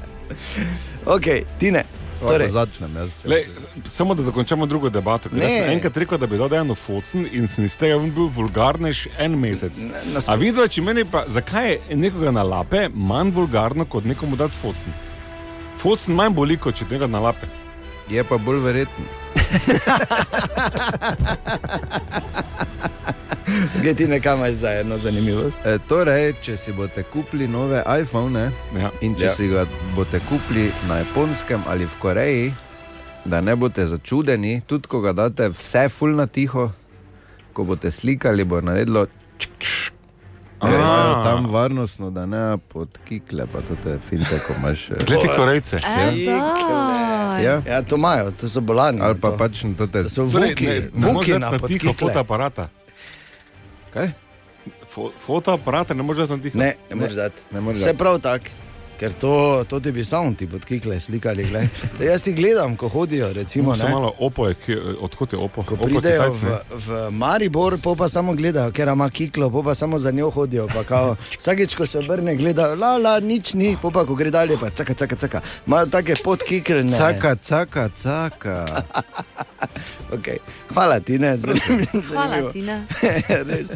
[1.06, 1.24] Ok,
[1.58, 1.84] Tine.
[2.20, 2.48] torej.
[2.48, 3.10] Torej, začnem jaz.
[3.26, 3.46] Lej,
[3.86, 5.30] samo da dokončamo drugo debato.
[5.30, 5.44] ker Ne.
[5.44, 9.08] Jaz sem enkrat rekel, da bi dal eno focen in sem iz tega bil vulgarnež
[9.18, 9.72] en mesec.
[10.06, 14.36] nas- A vidva, če meni pa, zakaj je nekoga na lape manj vulgarno, kot nekomu
[14.36, 14.94] dati focen?
[15.78, 17.48] Focen manj boli, kot če tega na lape.
[18.10, 19.06] Je pa bolj verjetno.
[23.76, 25.58] Gej ti nekam imaš za eno zanimivost.
[25.66, 28.90] E, torej, če si boste kupili nove iPhone Ja.
[29.02, 29.36] in če Ja.
[29.36, 32.54] si ga boste kupili na japonskem ali v Koreji,
[33.26, 36.72] da ne boste začudeni, tudi ko ga date vse fulna tiho,
[37.54, 39.06] ko boste slikali, bo naredilo.
[40.60, 40.68] A.
[41.24, 44.90] Tam varnostno, da ne podkikle, pa to je finte, ko imaš.
[44.98, 45.78] Glej ti korejce.
[45.78, 46.54] Ja.
[47.38, 47.62] Ja.
[47.68, 49.02] Ja, to imajo, to so bolani.
[49.02, 49.38] Ali pa to.
[49.38, 50.04] pač to te.
[50.04, 51.94] To so Torej, vuki, ne- ne vuki na tiho podkikle.
[51.94, 52.70] fotoaparata.
[53.94, 54.12] Kaj?
[54.90, 56.60] Fo, fotoaparata ne moreš dati na tiho.
[56.60, 57.42] Ne, ne moreš dati.
[57.74, 58.46] Vse prav tako.
[59.04, 61.44] Ker to, to ti bi samo ti podkikle slikali.
[61.44, 61.68] glej.
[61.98, 63.34] To jaz si gledam, ko hodijo.
[63.34, 64.56] Recimo, ne, malo opo je,
[65.00, 65.64] odkot je opo.
[65.64, 66.78] ko Opo je pridejo Kitajc, v, ne?
[66.86, 70.68] v Maribor, pa samo gledajo, ker ima kiklo, pa samo za njo hodijo.
[70.68, 74.56] pa Kao, vsakeč, ko se obrne, gledajo, la, la, nič ni, pa ko gre dalje,
[74.58, 75.42] pa caka, caka, caka.
[75.68, 76.98] Imajo take podkiklene.
[76.98, 78.66] Caka, caka, caka.
[80.14, 80.38] Okay.
[80.74, 82.14] Hvala ti, ne, zanimivo.
[82.14, 82.86] Hvala, Tina.
[83.50, 83.72] Res.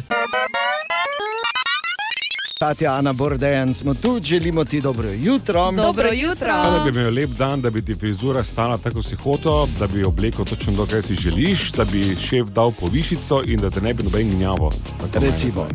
[2.58, 5.72] Tatja, Ana Bordejan smo tu, želimo ti dobro jutro.
[5.72, 6.48] Dobro jutro.
[6.48, 9.66] Pa da bi imel lep dan, da bi ti frizura stala tako, kot si hotel,
[9.78, 13.70] da bi oblekel točno to, kar si želiš, da bi šef dal povišico in da
[13.70, 14.72] te ne bi noben gnjavo.
[15.14, 15.68] Recimo.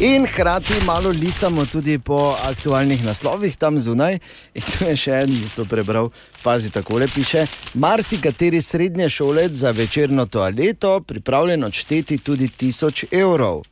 [0.00, 4.18] In hkrati malo listamo tudi po aktualnih naslovih tam zunaj.
[4.54, 6.10] In tu je še en, ki to prebral,
[6.42, 7.46] pazi takole piše.
[7.74, 13.62] Marsikateri srednje šolec za večerno toaleto pripravljen odšteti tudi tisoč evrov.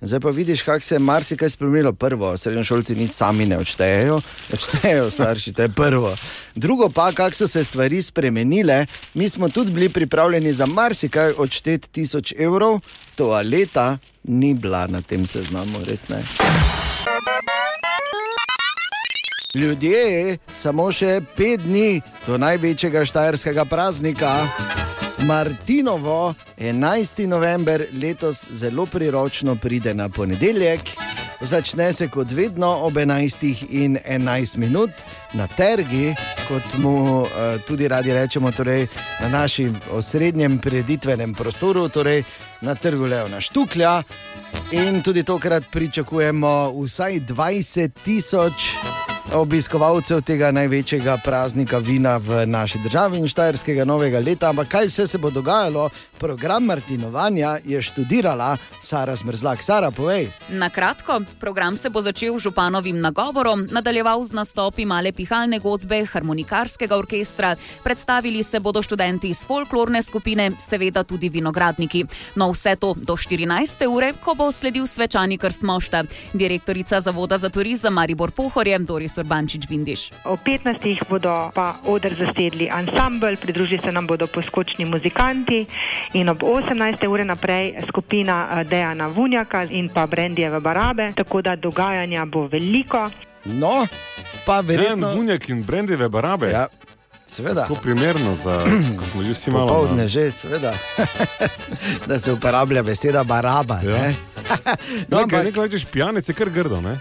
[0.00, 1.92] Zdaj pa vidiš, kako se je marsikaj spremenilo.
[1.92, 4.20] Prvo, srednjošolci nič sami ne odštejejo,
[4.52, 6.14] odštejejo starši, to je prvo.
[6.54, 11.88] Drugo pa, kako so se stvari spremenile, mi smo tudi bili pripravljeni za marsikaj odšteti
[11.88, 12.80] tisoč evrov,
[13.14, 16.22] toaleta ni bila na tem seznamu, res ne.
[19.54, 24.46] Ljudje, samo še pet dni do največjega štajerskega praznika.
[25.26, 27.26] Martinovo, 11.
[27.26, 30.80] november letos zelo priročno pride na ponedeljek.
[31.40, 33.66] Začne se kot vedno ob 11.
[33.70, 34.90] in 11 minut
[35.32, 36.14] na Tergi,
[36.48, 37.28] kot mu uh,
[37.66, 38.86] tudi radi rečemo, torej
[39.20, 42.22] na našem osrednjem preditvenem prostoru, torej
[42.60, 44.02] na trgu Leona Štuklja.
[44.70, 48.70] In tudi tokrat pričakujemo vsaj 20 tisoč
[49.34, 54.48] obiskovalcev tega največjega praznika vina v naši državi in štajerskega novega leta.
[54.50, 55.88] Ampak kaj vse se bo dogajalo?
[56.18, 59.62] Program Martinovanja je študirala Sara Zmrzlak.
[59.62, 60.28] Sara, povej.
[60.48, 66.04] Na kratko, program se bo začel z županovim nagovorom, nadaljeval z nastopi male pihalne godbe,
[66.04, 72.04] harmonikarskega orkestra, predstavili se bodo študenti iz folklorne skupine, seveda tudi vinogradniki.
[72.34, 73.86] No, vse to do 14.
[73.86, 76.04] ure, ko bo sledil svečani krst mošta.
[76.32, 80.10] Direktorica Zavoda za turizem Maribor Pohorje, Doris Urbančič Vindiš.
[80.24, 81.08] O 15.
[81.08, 85.66] bodo pa odr zasedli ansambl, pridružili se nam bodo poskočni muzikanti
[86.12, 87.06] in ob 18.
[87.08, 93.10] ure naprej skupina eh, Dejana Vunjaka in pa Brendijeve Barabe, tako da dogajanja bo veliko.
[93.44, 93.86] No,
[94.44, 94.96] pa verjetno.
[94.96, 96.50] Dejan Vunjak in Brendeve barabe.
[96.50, 96.66] Ja,
[97.26, 97.66] seveda.
[97.66, 98.64] To primerno, za,
[98.98, 99.66] ko smo že vsi malo.
[99.66, 100.74] Popoldne že, seveda.
[102.08, 103.80] da se uporablja beseda baraba.
[103.84, 104.02] Ja.
[104.02, 104.14] Ne?
[105.08, 106.98] No, no, nekaj, ampak, nekaj rečeš, pijanec je kar grdo, ne?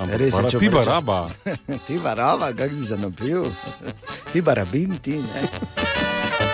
[0.00, 1.18] Ampak Res je, če ti baraba.
[1.86, 3.50] ti baraba, kako si se napil,
[4.32, 5.44] ti barabin, ti ne.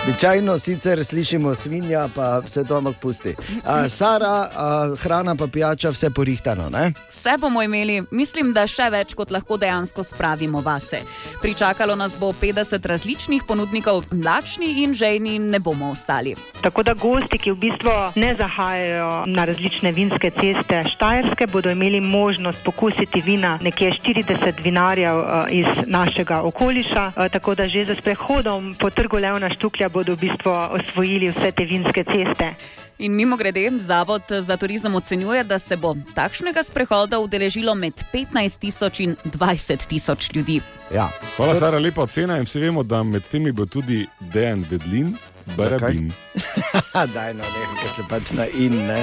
[0.07, 3.35] Običajno sicer slišimo svinja, pa vse to ampak pusti.
[3.65, 6.69] A, Sara, a, hrana pa pijača, vse porihtano.
[6.69, 6.93] Ne?
[7.09, 11.01] Vse bomo imeli, mislim, da še več, kot lahko dejansko spravimo vase.
[11.41, 16.37] Pričakalo nas bo 50 različnih ponudnikov, mlačni in žejni ne bomo ostali.
[16.63, 21.99] Tako da gosti, ki v bistvu ne zahajajo na različne vinske ceste Štajerske, bodo imeli
[21.99, 27.11] možnost pokusiti vina nekje 40 vinarjev eh, iz našega okoliša.
[27.17, 31.51] Eh, Tako da že za sprehodom po trgu Levna Štuklja bodo v bistvu osvojili vse
[31.51, 32.53] te vinske ceste.
[32.99, 38.59] In mimo grede, Zavod za turizem ocenjuje, da se bo takšnega sprehoda udeležilo med 15
[38.59, 40.61] tisoč in 20 tisoč ljudi.
[40.93, 41.09] Ja.
[41.37, 45.15] Hvala, Sara, lepa ocena in vsi vemo, da med temi bo tudi Dejan Vedlin,
[45.57, 46.11] Barabin.
[47.15, 48.77] Daj, no, nekaj, se pač na in.
[48.87, 49.01] Ne?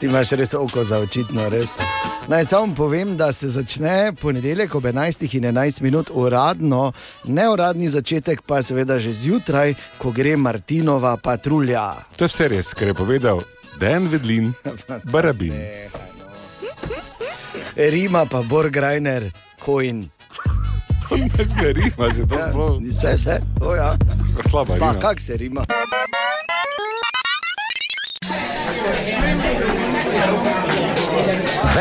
[0.00, 1.78] Ti imaš res oko za očitno, res.
[2.28, 6.92] Naj samo povem, da se začne ponedeljek ob 11 in 11 minut uradno,
[7.24, 11.94] neuradni začetek pa seveda že zjutraj, ko gre Martinova patrulja.
[12.16, 13.42] To je vse res, kar je povedal
[13.80, 14.52] Dejan Vedlin,
[15.04, 15.52] Barabin.
[17.76, 19.30] Rima pa Borgrajner,
[19.64, 20.08] Coin.
[21.08, 22.80] To ne rima, se to sploh.
[22.80, 23.96] Vse, vse, o ja.
[24.48, 25.00] Slaba Pa rima.
[25.00, 25.64] kak se rima?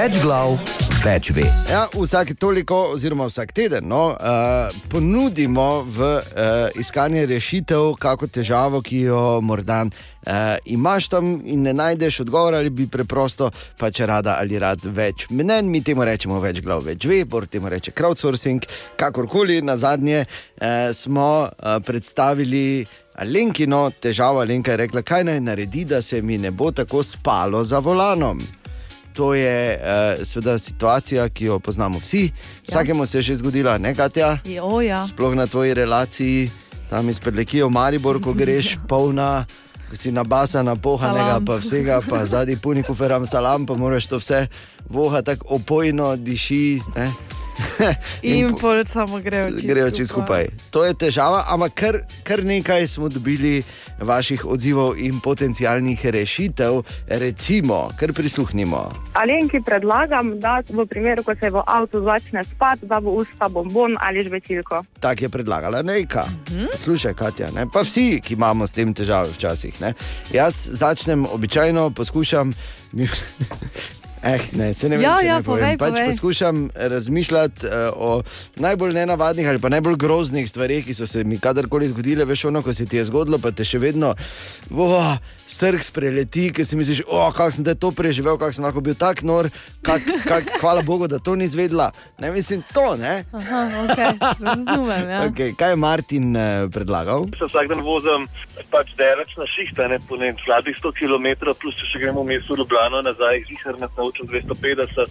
[0.04, 0.58] Več glav,
[0.99, 1.45] več ve.
[1.70, 8.82] Ja, vsak toliko, oziroma vsak teden, no, uh, ponudimo v uh, iskanje rešitev, kako težavo,
[8.84, 13.47] ki jo morda uh, imaš tam in ne najdeš odgovora, ali bi preprosto
[13.80, 15.70] pač rada ali rad več mnen.
[15.72, 18.68] Mi temu rečemo več glav, več ve, bor temu reče crowdsourcing.
[18.99, 22.84] Kakorkoli, na zadnje uh, smo uh, predstavili.
[23.24, 27.64] Alenkino težavo, Alenka je rekla, kaj naj naredi, da se mi ne bo tako spalo
[27.64, 28.43] za volanom.
[29.14, 32.32] To je uh, seveda situacija, ki jo poznamo vsi.
[32.68, 34.38] Vsakemu se je že zgodila, ne Katja?
[34.45, 35.05] Jo, ja.
[35.05, 36.49] Sploh na tvoji relaciji,
[36.89, 39.45] tam iz Prelekijo, Maribor, ko greš polna.
[39.89, 41.45] ko Si nabasana, pohanega, Salam.
[41.45, 44.47] pa vsega, pa zadnji puni kuferam salam, pa moraš to vse
[44.89, 46.82] voha tako opojno, diši.
[46.95, 47.11] Ne?
[48.22, 50.47] In po- pol samo grejo čisto grejo čisto skupaj.
[50.72, 53.64] To je težava, ampak kar, kar nekaj smo dobili
[53.99, 58.91] vaših odzivov in potencijalnih rešitev, recimo, kar prisluhnimo.
[59.14, 63.95] Alenki predlagam, da v primeru, ko se v avtu začne spati, da bo usta bombon
[63.99, 64.84] ali žvečilko.
[64.99, 66.26] Tako je predlagala Nejka.
[66.74, 67.68] Slušaj, Katja, ne?
[67.74, 69.82] pa vsi, ki imamo s tem težave včasih.
[69.82, 69.93] Ne?
[70.32, 72.54] Jaz začnem običajno, poskušam.
[74.24, 75.59] Eh, ne, se ne vem, Ja, ja, ne povem.
[75.59, 76.05] povej, pač povej.
[76.09, 78.24] poskušam razmišljati uh, o
[78.55, 82.26] najbolj nenavadnih ali pa najbolj groznih stvarih, ki so se mi kadarkoli zgodile.
[82.26, 84.13] Veš, ono, ko se ti je zgodilo, pa te še vedno
[84.71, 85.17] oh,
[85.47, 88.95] srk spreleti, ki si misliš, oh, kako sem te to preživel, kako sem lahko bil
[88.95, 89.49] tak nor,
[89.84, 91.91] kak, kak, hvala Bogu, da to ni izvedla.
[92.19, 93.26] Ne mislim to, ne?
[93.34, 94.15] Aha, okay.
[94.39, 95.09] Razumem.
[95.09, 95.19] Ja.
[95.28, 97.28] Okay, kaj je Martin uh, predlagal?
[97.38, 98.28] Se vsak dan vozim
[98.71, 101.28] pač delač na šihta, ne, po ne, slabih 100 km,
[101.59, 105.09] plus če še gremo v mesto Ljubljano nazaj, zihar nas naučim 250.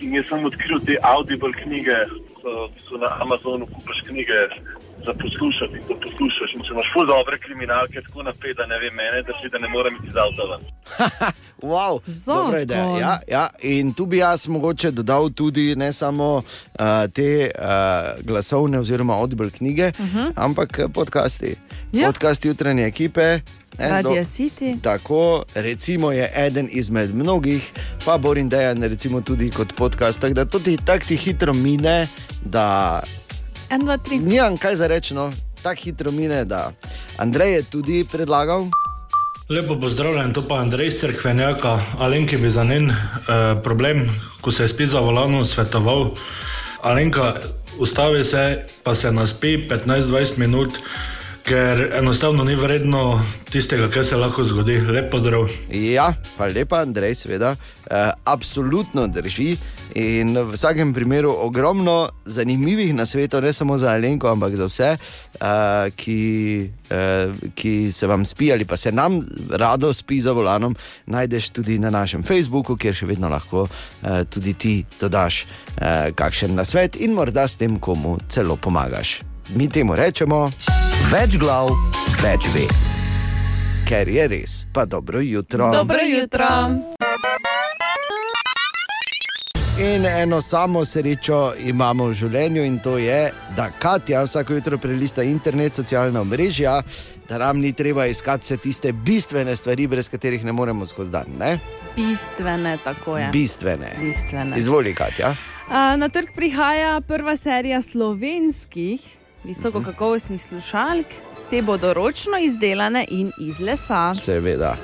[0.00, 1.96] In jaz sem odkril te audible knjige,
[2.42, 2.50] so,
[2.88, 4.38] so na Amazonu, kupaš knjige
[5.06, 6.54] za poslušati to poslušaš.
[6.54, 9.68] In če imaš ful dobre kriminalke, tako naprej, da ne vem, mene drži, da ne
[9.68, 10.62] morem iti avta ven.
[11.62, 12.98] Wow, dobra ideja.
[13.00, 13.48] Ja, ja.
[13.62, 16.42] In tu bi jaz mogoče dodal tudi ne samo uh,
[17.14, 17.64] te uh,
[18.26, 20.18] glasovne oziroma odbor knjige, uh Mhm.
[20.18, 20.32] -huh.
[20.36, 21.56] ampak eh, podcasti.
[21.94, 22.06] Ja.
[22.10, 23.40] Podcasti jutranje ekipe.
[23.78, 24.80] Radio City.
[24.82, 27.72] Tako, recimo, je eden izmed mnogih,
[28.04, 30.20] pa Borin Dejan, recimo tudi kot podcast.
[30.20, 32.06] Tako da to ti tako ti hitro mine,
[32.44, 33.00] da
[33.70, 34.18] En, dva, tri.
[34.18, 35.32] nimam kaj za reči, no,
[35.62, 36.72] tako hitro mine, da
[37.18, 38.66] Andrej je tudi predlagal.
[39.48, 41.80] Lepo pozdravljen, to pa Andrej iz Cerkvenjaka.
[41.98, 42.96] Alenki bi za njen uh,
[43.62, 46.10] problem, ko se je spil za volanom, svetoval,
[46.82, 47.34] Alenka,
[47.78, 50.72] ustavi se, pa se naspi 15-20 minut,
[51.44, 53.20] ker enostavno ni vredno
[53.52, 54.78] tistega, kar se lahko zgodi.
[54.80, 55.48] Lep pozdrav.
[55.70, 57.50] Ja, hvala lepa, Andrej, seveda.
[57.84, 59.56] Uh, absolutno drži.
[60.00, 65.90] In v vsakem primeru ogromno zanimivih nasvetov, ne samo za Alenko, ampak za vse, uh,
[65.96, 69.20] ki, uh, ki se vam spi ali pa se nam
[69.50, 70.76] rado spi za volanom,
[71.06, 76.56] najdeš tudi na našem Facebooku, kjer še vedno lahko uh, tudi ti dodaš uh, kakšen
[76.56, 79.33] nasvet in morda s tem komu celo pomagaš.
[79.52, 80.46] Mi temu rečemo.
[81.12, 81.68] Več glav,
[82.22, 82.64] več ve.
[83.84, 85.68] Ker je res, pa dobro jutro.
[85.72, 86.46] Dobro jutro.
[89.78, 95.22] In eno samo srečo imamo v življenju, in to je, da Katja vsako jutro prelista
[95.22, 96.78] internet, socialna mreža,
[97.28, 101.34] da nam ni treba iskati vse tiste bistvene stvari, brez katerih ne moremo skozi dan.
[101.38, 101.58] Ne?
[101.96, 103.28] Bistvene, tako je.
[103.32, 103.92] Bistvene.
[104.00, 104.56] Bistvene.
[104.58, 105.34] Izvoli, Katja.
[105.98, 111.06] Na trg prihaja prva serija slovenskih visokokakovostnih slušalk.
[111.50, 114.14] Te bodo ročno izdelane in iz lesa.
[114.14, 114.76] Seveda.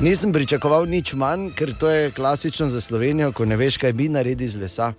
[0.00, 4.08] Nisem pričakoval nič manj, ker to je klasično za Slovenijo, ko ne veš, kaj bi
[4.08, 4.92] naredi iz lesa.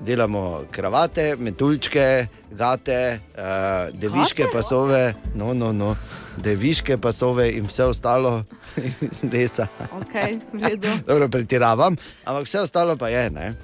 [0.00, 4.52] Delamo kravate, metuljčke, gate, uh, deviške Gate?
[4.52, 5.94] pasove, no, no, no,
[6.36, 8.44] deviške pasove in vse ostalo
[9.10, 9.66] iz lesa.
[10.00, 10.40] Okay.
[11.08, 13.54] Dobro, pretiravam, ampak vse ostalo pa je, ne?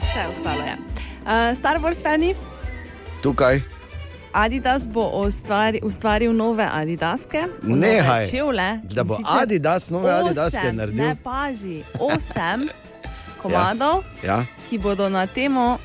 [0.00, 0.76] Vse ostalo je.
[1.24, 2.34] Uh, Star Wars fani,
[3.24, 3.73] Tukaj.
[4.34, 7.46] Adidas bo ustvari, ustvaril nove Adidaske.
[7.62, 8.80] Nove čevlje.
[8.84, 11.04] da bo Adidas nove Adidaske osem, naredil.
[11.04, 12.68] Ne, pazi, osem
[13.42, 14.44] komadov, Ja.
[14.70, 15.78] ki bodo na temo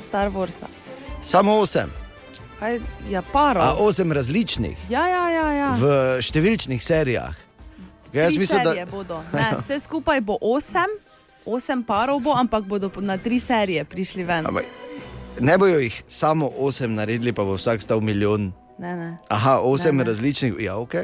[0.00, 0.66] Star Warsa.
[1.22, 1.90] Samo osem,
[2.58, 3.60] Kaj je paro?
[3.60, 5.52] a osem različnih Ja, ja, ja.
[5.52, 5.70] ja.
[5.70, 5.86] v
[6.20, 7.34] številčnih serijah.
[8.12, 9.22] Jaz Tri mislim, da bodo.
[9.32, 10.90] Ne, vse skupaj bo osem,
[11.46, 14.46] osem parov bo, ampak bodo na tri serije prišli ven.
[14.46, 14.64] Ampak
[15.40, 18.52] ne bojo jih samo osem naredili, pa bo vsak stal milijon.
[18.78, 19.16] Ne, ne.
[19.28, 20.04] Aha, osem Ne, ne.
[20.04, 20.94] različnih, ja, ok.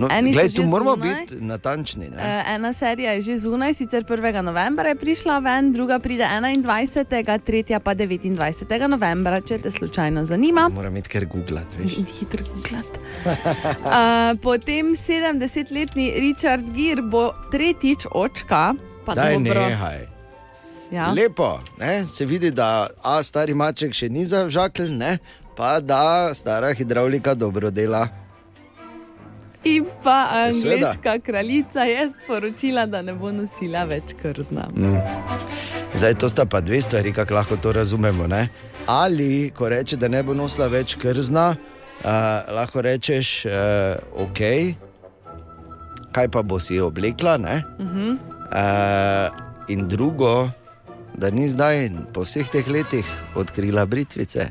[0.00, 1.14] No, Eni glej, tu moramo zunaj.
[1.16, 2.08] biti natančni.
[2.08, 2.16] Ne?
[2.18, 4.40] Eh, Ena serija je že zunaj, sicer 1.
[4.42, 8.88] novembra je prišla ven, druga pride 21., tretja pa 29.
[8.88, 10.68] novembra, če te slučajno zanima.
[10.68, 11.76] Moram imeti kar googlati.
[12.18, 12.98] hitro googlati.
[13.24, 18.74] Uh, potem 70-letni Richard Gere bo tretjič očka.
[19.04, 19.66] Pa Daj dobro.
[19.68, 20.15] nehaj.
[20.92, 21.10] Ja.
[21.12, 22.04] Lepo, ne?
[22.04, 25.18] se vidi, da a, stari maček še ni zažakl, ne?
[25.56, 28.08] pa da stara hidravlika dobro dela.
[29.64, 30.10] In pa
[30.46, 30.74] Ja, seveda.
[30.86, 34.68] angliška kraljica je sporočila, da ne bo nosila več krzna.
[34.76, 35.00] Mm.
[35.94, 38.26] Zdaj, to sta pa dve stvari, kako lahko to razumemo.
[38.26, 38.48] Ne?
[38.86, 42.10] Ali, ko reče, da ne bo nosila več krzna, uh,
[42.54, 44.40] lahko rečeš, uh, ok,
[46.12, 47.36] kaj pa bo si oblekla.
[47.36, 47.62] ne?
[47.80, 48.06] Mhm.
[48.46, 49.34] Uh,
[49.68, 50.46] in drugo,
[51.16, 54.48] da ni zdaj, po vseh teh letih, odkrila britvice.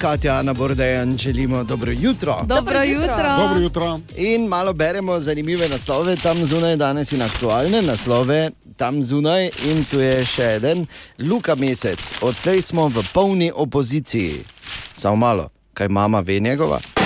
[0.00, 2.42] Katja, na Bordejan želimo dobro jutro.
[2.44, 3.36] Dobro jutro.
[3.38, 4.00] Dobro jutro.
[4.16, 9.44] In malo beremo zanimive naslove tam zunaj, danes in aktualne naslove tam zunaj.
[9.44, 10.86] In tu je še en,
[11.18, 14.44] Luka Mesec, odslej smo v polni opoziciji.
[14.92, 17.05] Samo malo, kaj mama ve njegova.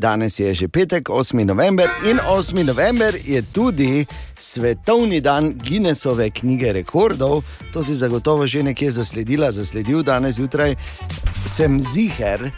[0.00, 1.44] Danes je že petek, 8.
[1.44, 2.64] november in 8.
[2.64, 7.42] november je tudi svetovni dan Guinnessove knjige rekordov.
[7.72, 10.72] To si zagotovo že nekje zasledila, zasledil danes zjutraj,
[11.46, 12.48] sem ziger,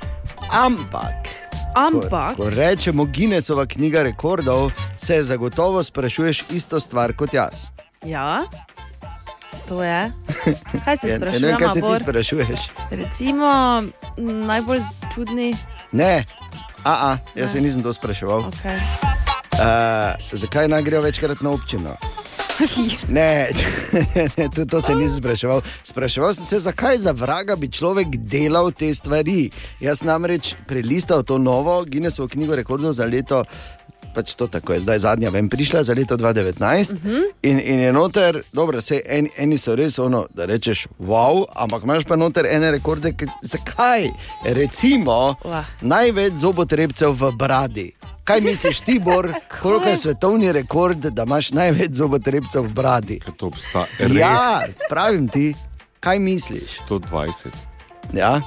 [0.50, 1.26] ampak.
[1.74, 2.36] Ampak?
[2.36, 7.74] Ko, ko rečemo Guinnessova knjiga rekordov, se zagotovo sprašuješ isto stvar kot jaz.
[8.04, 8.44] Ja,
[9.66, 10.12] to je.
[10.84, 11.42] Kaj se Ja, ne sprašuješ?
[11.42, 12.60] vem, kaj se ti sprašuješ.
[12.92, 13.82] Recimo,
[14.46, 14.80] najbolj
[15.14, 15.56] čudni.
[15.92, 16.24] Ne,
[16.84, 18.50] a, a jaz se nisem to spraševal.
[18.50, 18.78] Okay.
[19.52, 21.96] Uh, zakaj naj grejo večkrat na občino?
[23.08, 23.48] Ne,
[24.54, 25.62] to, to se nisem spraševal.
[25.82, 29.50] Spraševal sem se, zakaj za vraga bi človek delal te stvari.
[29.80, 33.44] Jaz namreč prelistal to novo Guinnessovo knjigo rekordov za leto.
[34.14, 37.22] Pač to tako je, zdaj zadnja vem, prišla za leto 2019 uh -huh.
[37.42, 41.82] in, in je noter, dobro, se en, eni so res ono, da rečeš, wow, ampak
[41.82, 44.08] imaš pa noter ene rekorde, ki, zakaj?
[44.44, 45.66] Recimo, Vah.
[45.80, 47.92] največ zobotrebcev v bradi.
[48.24, 49.32] Kaj misliš, Tibor,
[49.62, 53.20] koliko je svetovni rekord, da imaš največ zobotrebcev v bradi?
[53.36, 53.86] To obstaja.
[53.98, 55.54] Ja, pravim ti,
[56.00, 56.78] kaj misliš?
[56.88, 57.46] 120.
[58.12, 58.40] Ja,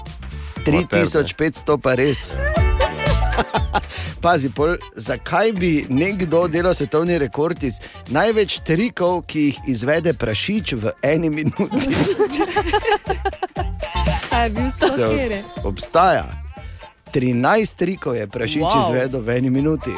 [0.66, 2.34] 3500 pa res.
[4.23, 10.73] Pazi, pol, zakaj bi nekdo delal svetovni rekord iz največ trikov, ki jih izvede prašič
[10.73, 11.95] v eni minuti?
[14.32, 15.43] A je bil sploh Ja?
[15.63, 16.26] Obstaja.
[17.13, 18.71] 13 trikov je prašič Wow.
[18.71, 18.84] wow.
[18.84, 19.93] izvedel v eni minuti.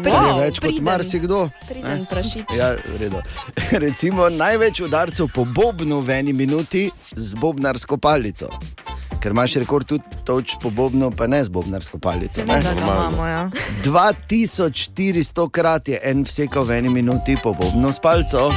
[0.00, 0.84] Kar je več kot priden.
[0.84, 1.38] marsikdo.
[1.68, 2.44] Priden prašič.
[2.56, 3.20] Ja, v redu.
[3.84, 8.48] Recimo največ udarcev po bobnu v eni minuti z bobnarsko palico.
[9.20, 12.44] Ker imaš rekord tudi toč po bobnu, pa ne z bobnarsko palico.
[12.44, 12.60] ne?
[12.62, 13.50] Ga imamo, ja.
[13.84, 18.48] 2400 krat je en vsekal v eni minuti po bobnu s palco.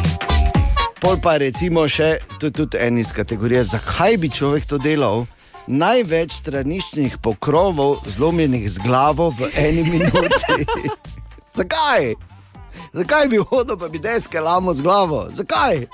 [1.04, 5.26] Pol pa recimo še, to je tudi en iz kategorije, zakaj bi človek to delal?
[5.68, 10.64] Največ straniščnih pokrovov zlomljenih z glavo v eni minuti.
[11.60, 12.16] zakaj?
[12.96, 15.28] Zakaj bi hodil, pa bi deske lamo z glavo?
[15.32, 15.88] Zakaj?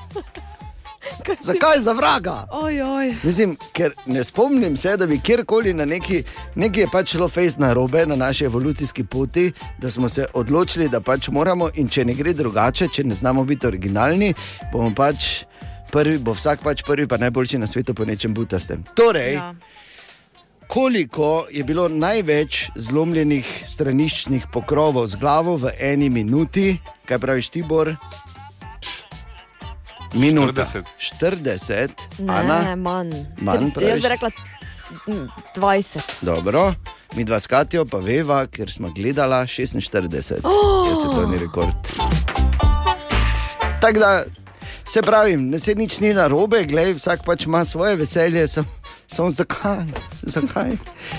[1.48, 2.48] Zakaj za vraga?
[2.52, 3.14] Oj, oj.
[3.24, 6.24] Mislim, ker ne spomnim se, da bi kjerkoli na neki,
[6.56, 10.90] neki je pač šlo fejs na robe na naši evolucijski poti, da smo se odločili,
[10.90, 14.34] da pač moramo in če ne gre drugače, če ne znamo biti originalni,
[14.74, 15.44] bomo pač
[15.92, 18.84] prvi, bo vsak pač prvi, pa najboljši na svetu po nečem butastem.
[18.96, 19.54] Torej, ja.
[20.68, 26.76] koliko je bilo največ zlomljenih straniščnih pokrovov z glavo v eni minuti,
[27.06, 27.96] kaj praviš Tibor?
[30.14, 30.66] Minuta.
[30.66, 30.84] 40.
[31.22, 31.90] 40,
[32.20, 32.76] Ne, Ana.
[32.76, 33.12] manj.
[33.38, 34.02] Manj, Tri- Jaz praviš?
[34.02, 34.30] bi rekla
[35.08, 36.00] mm, 20.
[36.22, 36.74] Dobro,
[37.14, 40.90] mi dva skatijo, pa veva, ker smo gledala 46, Oh!
[40.90, 41.74] je svetovni rekord.
[43.82, 44.24] Tako da,
[44.86, 48.68] se pravi, ne se nič ni na robe, glej, vsak pač ima svoje veselje, samo
[49.08, 49.86] sam zakaj?
[50.24, 50.72] zakaj?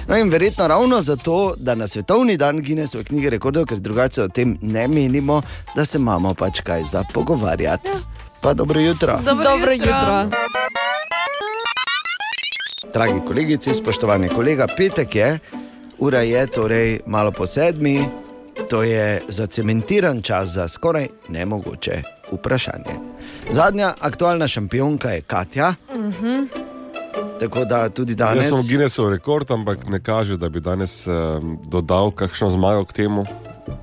[0.08, 4.28] No in verjetno ravno zato, da na svetovni dan Guinnessove knjige rekordov, ker drugače o
[4.28, 5.42] tem ne menimo,
[5.76, 7.88] da se imamo pač kaj za pogovarjati.
[8.40, 9.18] Pa dobro jutro.
[9.18, 9.88] Dobro, Dobro jutro.
[9.88, 10.30] jutro.
[12.92, 15.38] Dragi kolegici, spoštovani kolega, petek je,
[15.98, 18.04] ura je torej malo po sedmi,
[18.68, 22.94] to je zacementiran čas za skoraj nemogoče vprašanje.
[23.50, 26.44] Zadnja aktualna šampionka je Katja, Mhm.
[27.40, 28.48] tako da tudi Jaz danes.
[28.48, 31.14] sem Guinnessov rekord, ampak ne kaže, da bi danes um,
[31.64, 33.26] dodal kakšno zmago k temu.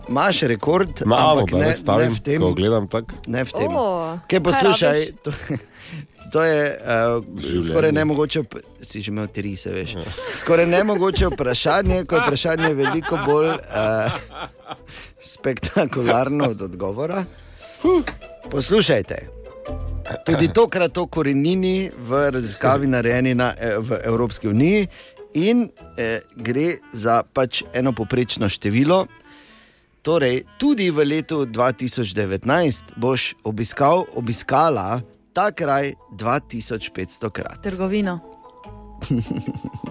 [0.07, 2.41] Imaš rekord, Malo, ampak ne, ne ne stavim, v tem.
[2.41, 3.15] ko gledam tako.
[3.27, 3.67] Ne v tem.
[3.69, 3.83] O,
[4.23, 5.19] Kaj kaj poslušaj, rabiš?
[5.21, 5.31] to,
[6.31, 7.67] to je uh, Življenje.
[7.67, 8.39] skoraj nemogoče,
[8.81, 9.95] si že imel tri, se veš.
[10.35, 14.15] Skoraj nemogoče vprašanje, ko je vprašanje veliko bolj uh,
[15.21, 17.25] spektakularno od odgovora.
[18.47, 19.17] Poslušajte.
[20.23, 24.87] Tudi tokrat to korenini v raziskavi narejeni na, eh, v Evropski uniji
[25.33, 29.05] in eh, gre za pač eno poprečno število.
[30.07, 35.03] Torej, tudi v letu 2019 boš obiskal, obiskala
[35.35, 37.59] ta kraj 2500 krat.
[37.59, 38.23] Trgovino.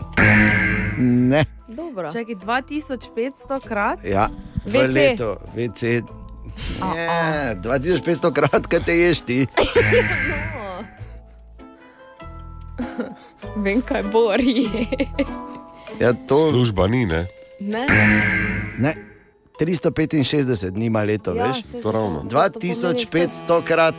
[0.96, 2.08] Ne, Dobro.
[2.08, 4.00] Čakaj, 2500 krat?
[4.00, 4.32] ja,
[4.64, 4.96] v WC.
[4.96, 6.00] letu, VC.
[6.80, 9.44] Ne, 2500 krat, kaj te ješ ti.
[13.64, 14.64] Vem, kaj bori.
[16.00, 16.56] Ja, to...
[16.56, 17.28] Služba ni, ne?
[17.60, 17.84] ne?
[18.80, 19.15] Ne.
[19.58, 21.62] 365 dni ima leto, Ja, veš?
[21.64, 22.20] saj To ravno.
[22.20, 23.94] to- to pomeni 2500 krat.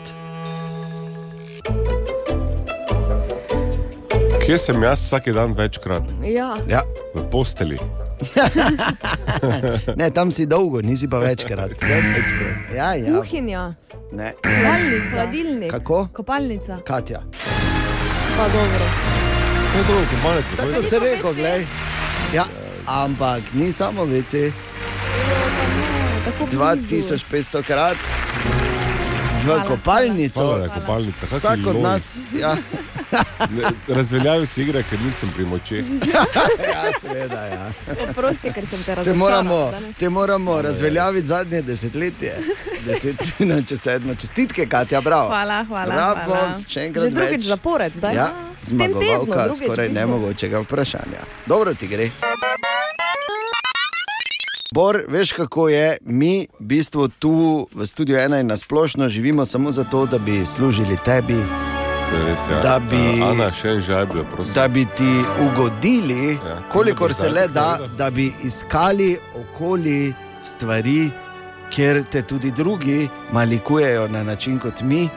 [4.41, 6.03] Kje sem jaz vsak dan večkrat?
[6.23, 6.55] Ja.
[6.67, 6.81] Ja.
[7.15, 7.77] V posteli.
[9.95, 11.69] Ne, tam si dolgo, nisi pa večkrat.
[11.81, 12.75] Večkrat.
[12.75, 13.13] Ja, ja.
[13.13, 13.73] Kuhinja,
[14.11, 14.33] Ne.
[14.33, 15.09] Kopalnica.
[15.11, 15.71] hladilnik.
[15.71, 16.07] Kako?
[16.13, 16.77] Kopalnica.
[16.77, 17.21] Katja.
[18.37, 18.85] Pa dobro.
[19.67, 20.55] To je dobro, kopalnica.
[20.57, 21.65] Tako se rekel, gledaj.
[22.33, 22.45] Ja,
[22.87, 24.33] ampak ni samo VC.
[26.41, 27.97] 2500 krat
[29.37, 30.43] v Hvala, kopalnico.
[30.43, 31.25] Hvala, kopalnica.
[31.27, 32.17] Vsak od nas.
[32.33, 32.57] Ja.
[33.89, 35.77] Razveljavil si igre, ker nisem pri moči.
[36.65, 37.41] ja, seveda.
[37.45, 37.67] Ja.
[38.09, 39.17] Oprosti, ker sem te Te razočarala.
[39.43, 39.59] moramo,
[39.93, 42.33] te moramo razveljaviti zadnje desetletje.
[42.85, 44.15] Deset minut, če sedmo.
[44.15, 45.27] Čestitke, Katja, bravo.
[45.27, 46.59] Hvala, hvala, Bravo, hvala.
[46.67, 47.45] še enkrat Že drugič več.
[47.45, 48.15] zapored, zdaj.
[48.15, 48.27] Ja,
[48.61, 51.23] tem tednu, zmagovalka drugič, skoraj nemogočega vprašanja.
[51.45, 52.11] Dobro ti gre.
[54.71, 57.31] Bor, veš kako je, mi v bistvu tu
[57.73, 61.37] v studiu ena in nasplošno živimo samo zato, da bi služili tebi,
[62.25, 62.59] res, ja.
[62.59, 63.51] Da bi- Ana,
[64.25, 64.53] prosim.
[64.53, 70.13] da bi ti ugodili, Ja, kolikor se le da, da bi iskali okoli
[70.43, 71.09] stvari,
[71.69, 75.09] kjer te tudi drugi malikujejo na način kot mi.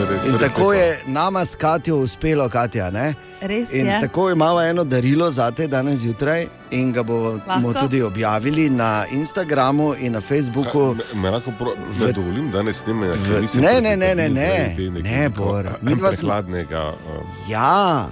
[0.00, 2.90] Res, In tako je nama s Katijo uspelo, Katja.
[2.90, 3.14] Ne?
[3.40, 4.00] Res In je.
[4.00, 7.72] tako imamo eno darilo za te danes zjutraj in ga bomo Lahko?
[7.74, 10.94] tudi objavili na Instagramu in na Facebooku.
[10.94, 13.96] Ka- Me, me lahko pro, V- ne dovolim danes snimanja, v- ker nisem ne, ne,
[13.96, 14.74] ne, ne, ne.
[15.02, 16.84] Ne, Bor, eh, midva smo- Prehladnega.
[17.06, 18.08] Um, Ja,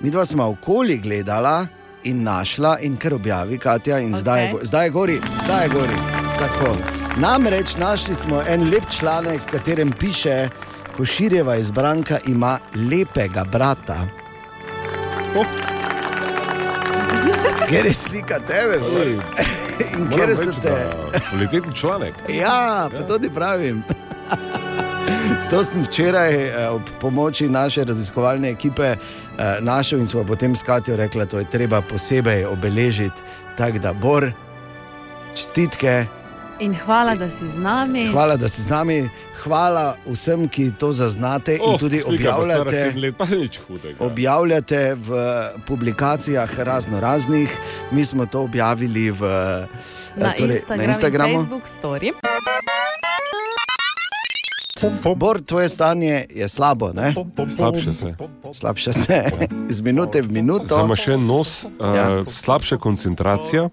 [0.00, 1.66] mi dva smo okoli gledala
[2.04, 4.18] in našla, in kar objavi Katja, in okay.
[4.18, 5.96] zdaj, je, go- zdaj je gori, zdaj je gori.
[6.38, 6.76] Tako.
[7.16, 10.48] Namreč našli smo en lep članek, v katerem piše,
[10.96, 13.98] Koširjeva izbranka ima lepega brata.
[17.70, 18.78] Ker je slika tebe.
[19.96, 20.70] In ker so te.
[21.12, 22.14] da Kvalitetni članek.
[22.40, 23.82] Ja, pa to ti pravim.
[25.50, 28.98] To sem včeraj eh, ob pomoči naše raziskovalne ekipe eh,
[29.60, 33.22] našel in smo potem s Katijo rekli, da je treba posebej obeležiti.
[33.56, 34.30] Tako da, Bor,
[35.34, 36.06] čestitke,
[36.58, 38.06] In hvala, da si z nami.
[38.06, 42.92] hvala, da si z nami, hvala vsem, ki to zaznate in Oh, tudi slika objavljate.
[42.96, 43.14] let,
[43.98, 45.08] objavljate v
[45.66, 47.56] publikacijah razno raznih.
[47.90, 49.20] Mi smo to objavili v,
[50.16, 51.30] Na, eh, torej, Instagram na Instagramu.
[51.30, 52.12] in Facebook story.
[55.16, 57.14] Bor, tvoje stanje je slabo, ne?
[57.56, 58.14] Slabše se.
[58.52, 59.24] Slabše se,
[59.70, 60.64] iz minute v minuto.
[60.66, 62.24] Zamašen nos, uh, Ja.
[62.30, 63.68] slabša koncentracija.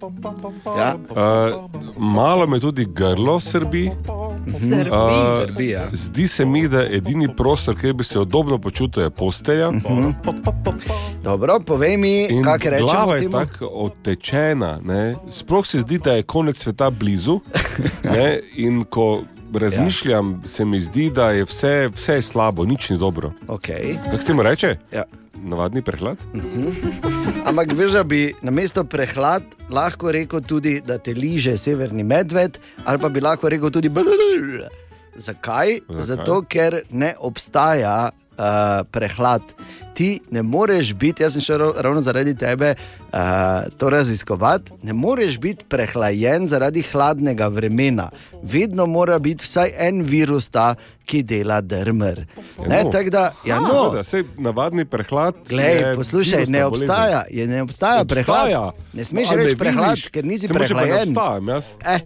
[0.77, 0.95] Ja.
[0.95, 3.91] Uh, malo me tudi grlo srbi.
[4.49, 4.89] Srbi.
[4.89, 5.87] Uh, Srbi, ja.
[5.91, 9.71] Zdi se mi, da je edini prostor, kjer bi se udobno počutil, je postelja.
[11.23, 13.31] Dobro, povej mi, kaj rečemo glava je temu?
[13.31, 15.15] tako otečena, ne?
[15.29, 17.39] sploh se zdi, da je konec sveta blizu.
[18.03, 18.39] Ne?
[18.55, 19.23] In ko
[19.59, 23.31] razmišljam, se mi zdi, da je vse, vse je slabo, nič ni dobro.
[23.47, 23.97] Okay.
[24.11, 24.77] Kako se mu reče?
[24.91, 25.03] Ja.
[25.43, 26.17] Navadni prehlad?
[27.45, 32.57] Ampak veš, da bi na mesto prehlad lahko rekel tudi, da te liže severni medved,
[32.85, 34.63] ali pa bi lahko rekel tudi brrrr.
[35.15, 35.79] Zakaj?
[35.89, 36.03] Zakaj?
[36.03, 39.41] Zato, ker ne obstaja uh, prehlad.
[39.93, 43.19] Ti ne moreš biti, jaz sem šel rav- ravno zaradi tebe uh,
[43.77, 48.09] to raziskovati, ne moreš biti prehlajen zaradi hladnega vremena.
[48.43, 50.75] Vedno mora biti vsaj en virus ta,
[51.05, 52.25] ki dela drmer.
[52.67, 52.89] Ne, no.
[52.91, 55.35] tako da, ja, no, seveda, sej navadni prehlad.
[55.49, 58.23] Glej, poslušaj, ne obstaja, je, ne obstaja, Obstaja.
[58.25, 58.73] prehlad.
[58.93, 61.09] Ne smeš reči prehlad, ker nisi pa ne prehlajen.
[61.09, 61.65] obstajam jaz.
[61.85, 61.99] Eh,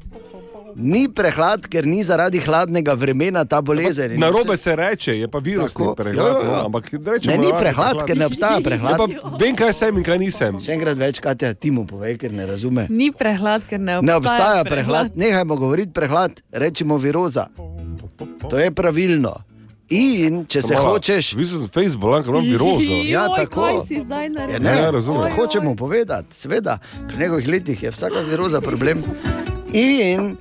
[0.78, 4.12] ni prehlad, ker ni zaradi hladnega vremena ta bolezen.
[4.12, 6.16] In Na robe se reče, je pa Tako, prehlad.
[6.18, 6.52] ja, ja, ja.
[6.54, 8.92] no, Ampak rečemo, Ne, ni navadni prehlad, ker ne obstaja prehlad.
[8.92, 10.60] Ja, pa vem, kaj sem in kaj nisem.
[10.60, 12.86] Še enkrat več, kaj ti Timo pove, ker ne razume.
[12.90, 17.48] Ni prehlad, ker ne obstaja, Ne obstaja prehlad, nehajmo govoriti prehlad, rečemo viroza.
[18.50, 19.34] To je pravilno.
[19.90, 21.34] In če se Samo, hočeš.
[21.34, 22.96] Vi ste Facebook, lahko imam virozo.
[23.08, 23.62] Ja, Joj, tako.
[23.62, 24.62] kaj si zdaj Ja, naredil?
[24.62, 25.32] ne, Ja, razumem.
[25.32, 29.04] hočemo povedati, seveda, pri njegovih letih je vsaka viroza problem.
[29.74, 30.36] In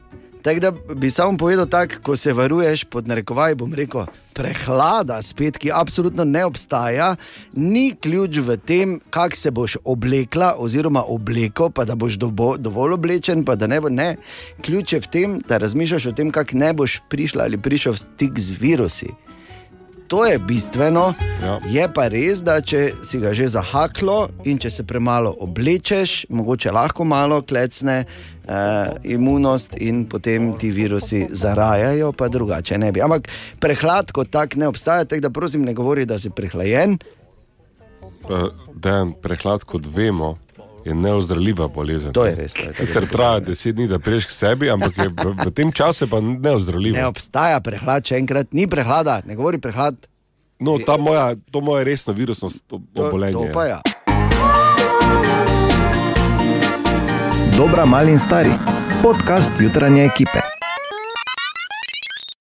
[0.47, 5.59] tako da bi samo povedal tako, ko se varuješ pod narekovaj, bom rekel, prehlada spet,
[5.59, 7.17] ki absolutno ne obstaja,
[7.53, 12.95] ni ključ v tem, kako se boš oblekla oziroma obleko, pa da boš dobo, dovolj
[12.95, 14.13] oblečen, pa da ne bo ne.
[14.63, 18.05] Ključ je v tem, da razmišljaš o tem, kako ne boš prišla ali prišel v
[18.05, 19.11] stik z virusi.
[20.07, 21.15] To je bistveno.
[21.43, 21.61] Ja.
[21.67, 26.71] Je pa res, da če si ga že zahaklo in če se premalo oblečeš, mogoče
[26.71, 33.03] lahko malo klecne uh, imunost in potem ti virusi zarajajo, pa drugače ne bi.
[33.03, 33.27] Ampak
[33.59, 36.99] prehlad kot tak ne obstaja, tako da prosim, ne govori, da si prehlajen.
[38.31, 40.37] Uh, Dan, prehlad, kot vemo,
[40.87, 42.13] je neozdravljiva bolezen.
[42.13, 42.75] To je res, to je.
[42.79, 46.09] Sicer traja deset dni, da priješ k sebi, ampak je v, v tem času je
[46.09, 46.95] pa neozdravljivo.
[46.95, 49.99] Ne obstaja prehlad, še enkrat ni prehlada, ne govori prehlad.
[50.59, 53.33] No, ta moja, to moje resno virusno s- To, obolenje.
[53.35, 53.81] to pa ja.
[57.53, 58.53] Dobra, mali in stari.
[59.03, 60.46] Podcast jutranje ekipe.